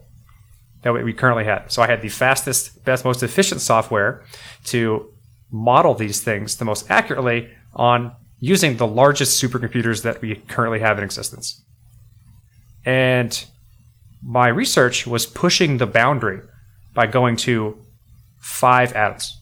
[0.83, 1.71] that we currently had.
[1.71, 4.23] So I had the fastest, best, most efficient software
[4.65, 5.11] to
[5.51, 10.97] model these things the most accurately on using the largest supercomputers that we currently have
[10.97, 11.63] in existence.
[12.85, 13.45] And
[14.21, 16.41] my research was pushing the boundary
[16.93, 17.77] by going to
[18.39, 19.39] five atoms.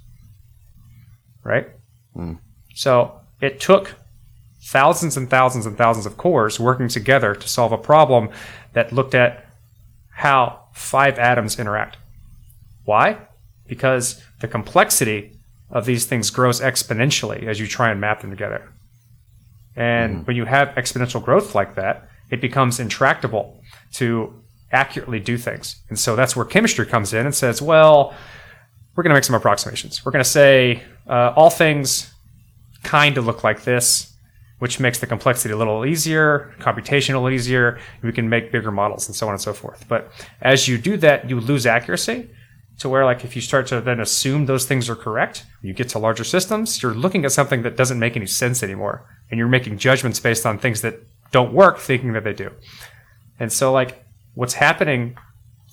[1.43, 1.67] Right?
[2.13, 2.33] Hmm.
[2.75, 3.95] So it took
[4.63, 8.29] thousands and thousands and thousands of cores working together to solve a problem
[8.73, 9.50] that looked at
[10.11, 11.97] how five atoms interact.
[12.85, 13.17] Why?
[13.67, 15.37] Because the complexity
[15.69, 18.71] of these things grows exponentially as you try and map them together.
[19.75, 23.61] And when you have exponential growth like that, it becomes intractable
[23.93, 24.33] to
[24.71, 25.81] accurately do things.
[25.89, 28.13] And so that's where chemistry comes in and says, well,
[28.95, 30.05] we're going to make some approximations.
[30.05, 32.13] We're going to say uh, all things
[32.83, 34.10] kind of look like this,
[34.61, 37.79] which makes the complexity a little easier, computational easier.
[38.03, 39.87] We can make bigger models and so on and so forth.
[39.87, 42.29] But as you do that, you lose accuracy
[42.77, 45.89] to where, like, if you start to then assume those things are correct, you get
[45.89, 49.03] to larger systems, you're looking at something that doesn't make any sense anymore.
[49.31, 50.99] And you're making judgments based on things that
[51.31, 52.51] don't work, thinking that they do.
[53.39, 54.05] And so, like,
[54.35, 55.17] what's happening,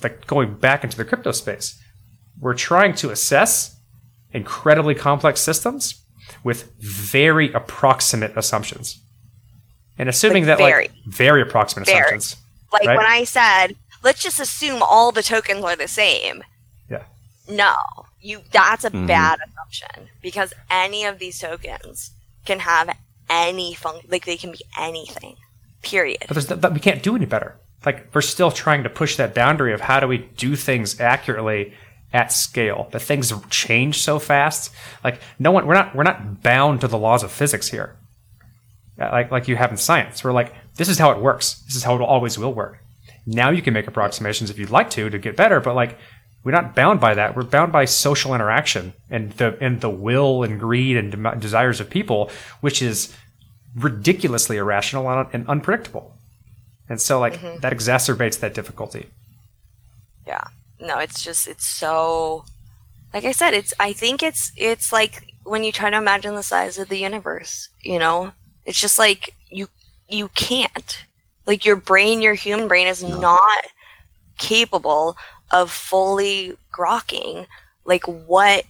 [0.03, 1.79] like, going back into the crypto space,
[2.41, 3.77] we're trying to assess
[4.33, 6.07] incredibly complex systems
[6.45, 8.99] with very approximate assumptions.
[9.99, 10.89] And assuming Like that very.
[10.89, 11.99] like very approximate Very.
[12.01, 12.37] assumptions.
[12.73, 12.97] Like Right.
[12.97, 16.45] when I said, let's just assume all the tokens are the same.
[16.91, 17.03] Yeah.
[17.49, 17.75] No,
[18.21, 18.43] you.
[18.53, 19.07] That's a Mhm.
[19.07, 22.11] bad assumption because any of these tokens
[22.45, 22.97] can have
[23.29, 24.09] any function.
[24.11, 25.37] Like they can be anything.
[25.83, 26.25] Period.
[26.29, 27.57] But there's that we can't do any better.
[27.85, 31.75] Like we're still trying to push that boundary of how do we do things accurately
[32.13, 32.89] at scale.
[32.91, 34.73] But things change so fast.
[35.05, 37.97] Like no one we're not we're not bound to the laws of physics here.
[39.01, 40.25] Uh, Like like you have in science.
[40.25, 41.63] We're like this is how it works.
[41.67, 42.79] This is how it always will work.
[43.27, 45.99] Now you can make approximations if you'd like to to get better, but like
[46.45, 47.37] we're not bound by that.
[47.37, 51.81] We're bound by social interaction and the and the will and greed and dem- desires
[51.81, 52.31] of people,
[52.61, 53.15] which is
[53.77, 56.15] ridiculously irrational and, and unpredictable.
[56.89, 59.09] And so, like, that exacerbates that difficulty.
[60.27, 60.45] Yeah.
[60.81, 62.45] No, it's just it's so
[63.15, 66.43] like I said, it's I think it's it's like when you try to imagine the
[66.43, 68.33] size of the universe, you know?
[68.67, 69.69] It's just like you
[70.09, 71.05] you can't.
[71.47, 73.65] Like your brain, your human brain is not
[74.39, 75.17] capable
[75.51, 77.47] of fully grokking
[77.85, 78.65] like what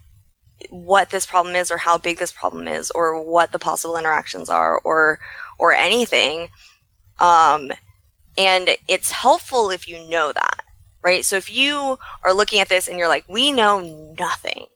[0.71, 4.49] what this problem is or how big this problem is or what the possible interactions
[4.49, 5.19] are or
[5.59, 6.49] or anything
[7.21, 7.71] um
[8.39, 10.58] and it's helpful if you know that
[11.03, 13.81] right so if you are looking at this and you're like we know
[14.19, 14.67] nothing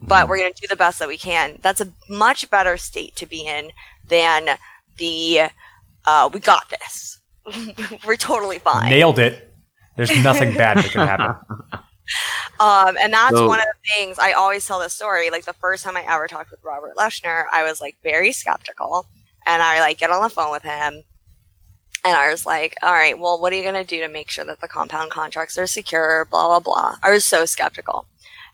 [0.00, 3.16] but we're going to do the best that we can that's a much better state
[3.16, 3.70] to be in
[4.06, 4.50] than
[4.96, 5.48] the
[6.06, 7.20] uh, we got this
[8.06, 9.44] we're totally fine Nailed it.
[9.96, 11.34] There's nothing bad that can happen.
[12.60, 15.28] Um, and that's So- one of the things I always tell this story.
[15.30, 19.06] Like the first time I ever talked with Robert Leshner, I was like very skeptical,
[19.46, 21.02] and I like get on the phone with him,
[22.04, 24.44] and I was like, "All right, well, what are you gonna do to make sure
[24.44, 26.96] that the compound contracts are secure?" Blah blah blah.
[27.02, 28.06] I was so skeptical,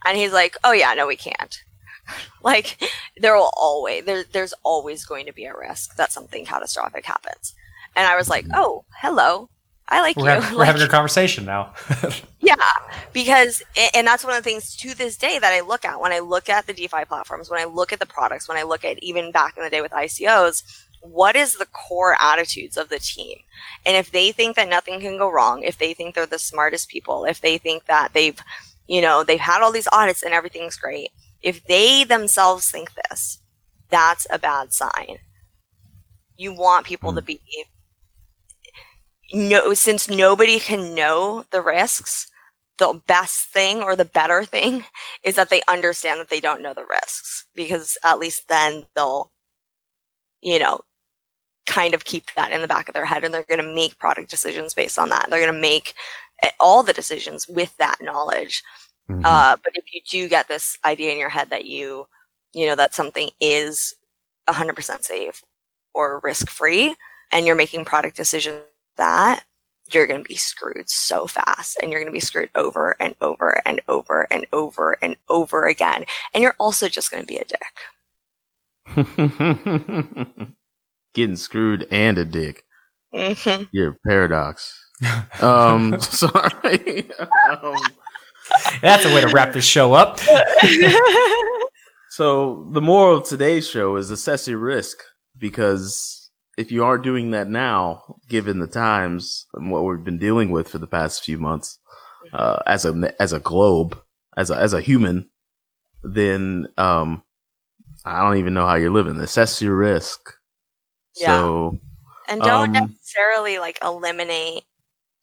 [0.05, 1.63] and he's like, "Oh yeah, no, we can't."
[2.43, 2.79] like
[3.17, 7.55] there will always there, there's always going to be a risk that something catastrophic happens,
[7.97, 8.57] and I was like, mm-hmm.
[8.57, 9.49] "Oh, hello."
[9.87, 10.41] I like We're, you.
[10.41, 11.75] hav- we're having a conversation now.
[12.41, 12.55] yeah,
[13.13, 13.63] because
[13.95, 16.21] and that's one of the things to this day that I look at when I
[16.21, 18.99] look at the DeFi platforms, when I look at the products, when I look at
[19.03, 20.63] even back in the day with ICOs,
[21.05, 23.39] what is the core attitudes of the team?
[23.85, 26.89] And if they think that nothing can go wrong, if they think they're the smartest
[26.89, 28.41] people, if they think that they've,
[28.87, 31.11] you know, they've had all these audits and everything's great,
[31.43, 33.39] if they themselves think this,
[33.91, 35.19] that's a bad sign.
[36.37, 37.27] You want people to mm.
[37.27, 37.41] be
[39.33, 42.27] no since nobody can know the risks
[42.79, 44.85] the best thing or the better thing
[45.23, 49.31] is that they understand that they don't know the risks because at least then they'll
[50.41, 50.81] you know
[51.67, 53.99] kind of keep that in the back of their head and they're going to make
[53.99, 55.95] product decisions based on that they're going to make
[56.43, 58.63] eh, all the decisions with that knowledge
[59.11, 59.23] Mhm.
[59.25, 62.07] uh, but if you do get this idea in your head that you,
[62.55, 63.95] you know, that something is
[64.49, 65.43] 100% safe
[65.93, 66.95] or risk free
[67.31, 68.63] and you're making product decisions
[68.97, 69.45] that
[69.93, 73.15] you're going to be screwed so fast and you're going to be screwed over and
[73.21, 76.05] over and over and over and over again.
[76.33, 77.61] And you're also just going to be a dick.
[81.15, 82.65] Getting screwed and a dick.
[83.15, 84.79] hmm You're a paradox.
[85.43, 87.11] Um, sorry.
[87.51, 87.77] um,
[88.81, 90.21] That's a way to wrap this show up.
[92.11, 94.99] So the moral of today's show is assess your risk
[95.37, 100.51] because if you aren't doing that now, given the times and what we've been dealing
[100.51, 101.79] with for the past few months,
[102.33, 103.99] uh, as a as a globe,
[104.37, 105.29] as a as a human,
[106.05, 107.23] then um,
[108.05, 109.19] I don't even know how you're living.
[109.19, 110.21] Assess your risk.
[111.17, 111.49] Yeah.
[111.49, 111.79] So
[112.29, 114.65] and don't Um, necessarily like eliminate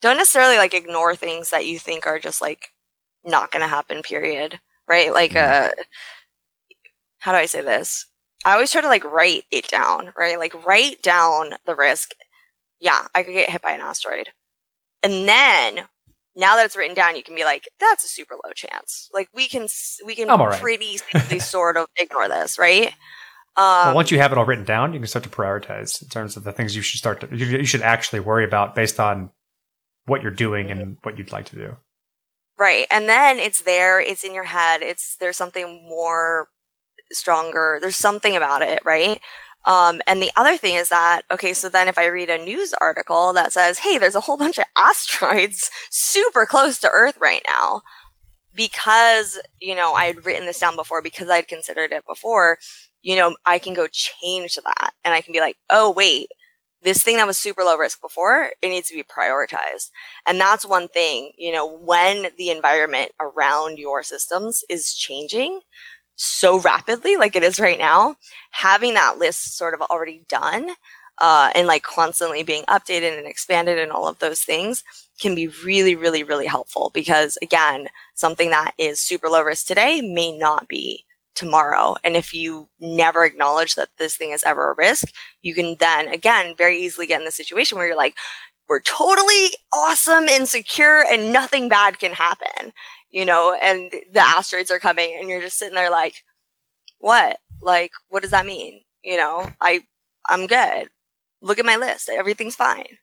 [0.01, 2.69] don't necessarily like ignore things that you think are just like
[3.25, 5.13] not gonna happen period right?
[5.13, 5.71] Like uh
[7.19, 8.05] how do i say this?
[8.45, 10.39] I always try to like write it down right?
[10.39, 12.13] Like write down the risk.
[12.79, 14.29] Yeah i could get hit by an asteroid.
[15.03, 15.87] And then
[16.35, 19.09] now that it's written down you can be like that's a super low chance.
[19.13, 19.67] Like we can
[20.05, 20.61] we can right.
[20.61, 20.99] pretty
[21.39, 22.93] sort of ignore this right
[23.57, 26.37] well, once you have it all written down, you can start to prioritize in terms
[26.37, 29.29] of the things you should start to you, you should actually worry about based on
[30.05, 31.75] what you're doing and what you'd like to do.
[32.57, 32.85] Right.
[32.91, 36.47] And then it's there, it's in your head, it's there's something more
[37.11, 37.79] stronger.
[37.81, 39.19] There's something about it, right?
[39.65, 42.73] Um, and the other thing is that, okay, so then if I read a news
[42.81, 47.43] article that says, hey, there's a whole bunch of asteroids super close to Earth right
[47.47, 47.81] now,
[48.53, 52.57] because, you know, I had written this down before, because I'd considered it before,
[53.01, 56.27] you know, I can go change that and I can be like, oh, wait,
[56.83, 59.91] this thing that was super low risk before, it needs to be prioritized.
[60.25, 65.61] And that's one thing, you know, when the environment around your systems is changing
[66.15, 68.15] so rapidly, like it is right now,
[68.51, 70.71] having that list sort of already done
[71.19, 74.83] uh, and like constantly being updated and expanded and all of those things
[75.19, 80.01] can be really, really, really helpful because again, something that is super low risk today
[80.01, 81.05] may not be
[81.35, 81.95] tomorrow.
[82.03, 86.07] And if you never acknowledge that this thing is ever a risk, you can then
[86.07, 88.15] again very easily get in the situation where you're like,
[88.69, 92.71] we're totally awesome and secure and nothing bad can happen,
[93.09, 96.15] you know, and the asteroids are coming and you're just sitting there like,
[96.99, 97.37] what?
[97.61, 98.81] Like, what does that mean?
[99.03, 99.81] You know, I,
[100.29, 100.89] I'm good.
[101.41, 102.07] Look at my list.
[102.07, 102.97] Everything's fine.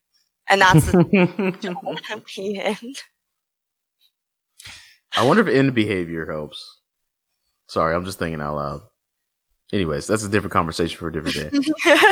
[0.48, 2.00] And that's the don't want
[2.38, 2.94] in.
[5.16, 6.77] I wonder if end behavior helps.
[7.68, 8.80] Sorry, I'm just thinking out loud.
[9.72, 11.72] Anyways, that's a different conversation for a different day.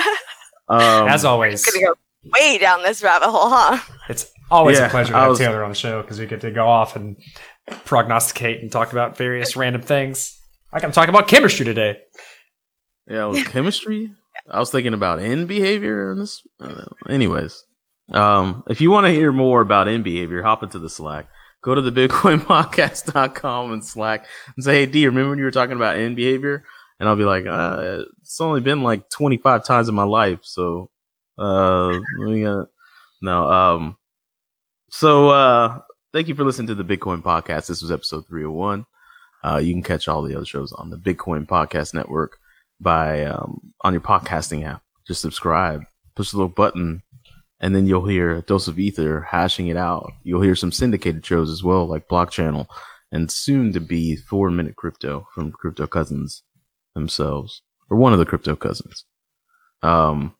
[0.69, 1.95] Um, As always, gonna go
[2.35, 3.79] way down this rabbit hole, huh?
[4.09, 6.27] it's always Yeah, a pleasure to I have was- Taylor on the show because we
[6.27, 7.17] get to go off and
[7.85, 10.37] prognosticate and talk about various random things.
[10.73, 11.99] I can talk about chemistry today.
[13.09, 14.11] Yeah, it was chemistry.
[14.51, 16.11] I was thinking about end behavior.
[16.11, 16.93] And this, I don't know.
[17.09, 17.63] anyways,
[18.11, 21.29] um, if you want to hear more about end behavior, hop into the Slack.
[21.67, 25.75] Go to the bitcoinpodcast.com and Slack and say, "Hey, Dee, remember when you were talking
[25.75, 26.64] about end behavior?"
[27.01, 30.91] And I'll be like, uh, "It's only been like 25 times in my life, so
[31.37, 32.47] uh, we
[33.21, 33.97] no." Um,
[34.91, 35.81] so uh,
[36.12, 37.67] thank you for listening to the Bitcoin Podcast.
[37.67, 38.87] This was episode 301.
[39.43, 42.39] Uh, you can catch all the other shows on the Bitcoin Podcast Network
[42.81, 44.83] by um, on your podcasting app.
[45.05, 45.83] Just subscribe,
[46.14, 47.03] push the little button,
[47.61, 50.11] and then you'll hear a dose of ether hashing it out.
[50.23, 52.69] You'll hear some syndicated shows as well, like Block Channel,
[53.13, 56.43] and soon to be Four Minute Crypto from Crypto Cousins
[56.95, 59.05] themselves, or one of the Crypto Cousins.
[59.83, 60.35] Um,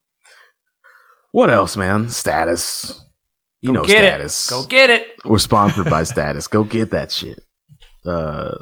[1.33, 2.09] what else, man?
[2.09, 3.03] Status.
[3.63, 4.49] You Go know, get status.
[4.49, 4.51] it.
[4.51, 5.07] Go get it.
[5.25, 6.47] We're sponsored by Status.
[6.47, 7.41] Go get that shit.
[8.05, 8.57] Uh,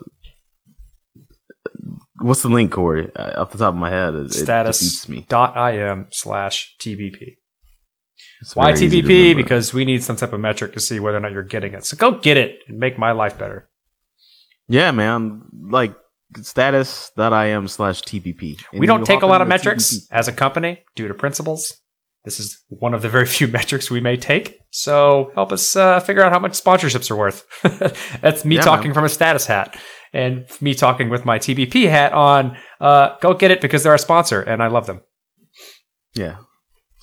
[2.20, 3.10] what's the link, Corey?
[3.14, 5.26] Uh, off the top of my head, it, it Status defeats me.
[5.28, 7.36] dot im slash TBP.
[8.44, 9.34] It's Why TBP?
[9.34, 11.84] Because we need some type of metric to see whether or not you're getting it.
[11.86, 13.68] So go get it and make my life better.
[14.68, 15.94] yeah, man, like
[16.42, 18.60] status.im slash TBP.
[18.72, 20.06] And we don't take a lot of metrics TBP.
[20.10, 21.80] as a company due to principles.
[22.24, 24.58] This is one of the very few metrics we may take.
[24.70, 27.44] So help us uh, figure out how much sponsorships are worth.
[28.20, 28.94] That's me Yeah, talking man.
[28.94, 29.76] from a status hat
[30.12, 32.56] and me talking with my TBP hat on.
[32.80, 35.00] Uh, go get it because they're a sponsor and I love them.
[36.14, 36.36] Yeah.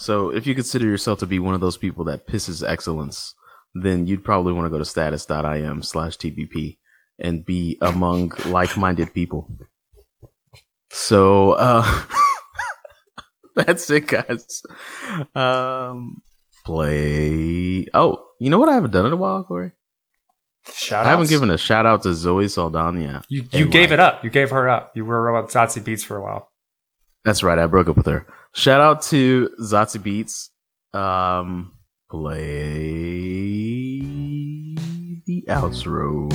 [0.02, 3.36] So if you consider yourself to be one of those people that pisses excellence,
[3.76, 6.78] then you'd probably want to go to status.im slash TBP
[7.20, 9.47] and be among like-minded people.
[10.89, 12.04] So, uh,
[13.56, 14.64] that's it, guys.
[15.36, 16.24] Um,
[16.66, 17.86] play.
[17.93, 19.72] Oh, you know what I haven't done in a while, Corey?
[20.74, 23.24] Shout I haven't given a shout out to Zoe Saldana.
[23.30, 24.24] You you gave like- it up.
[24.24, 24.93] You gave her up.
[24.95, 26.52] You were on Zazie Beetz for a while.
[27.24, 27.60] That's right.
[27.60, 28.26] I broke up with her.
[28.54, 30.49] Shout out to Zazie Beetz.
[30.93, 31.72] Um,
[32.10, 34.02] play
[35.26, 36.30] the outro.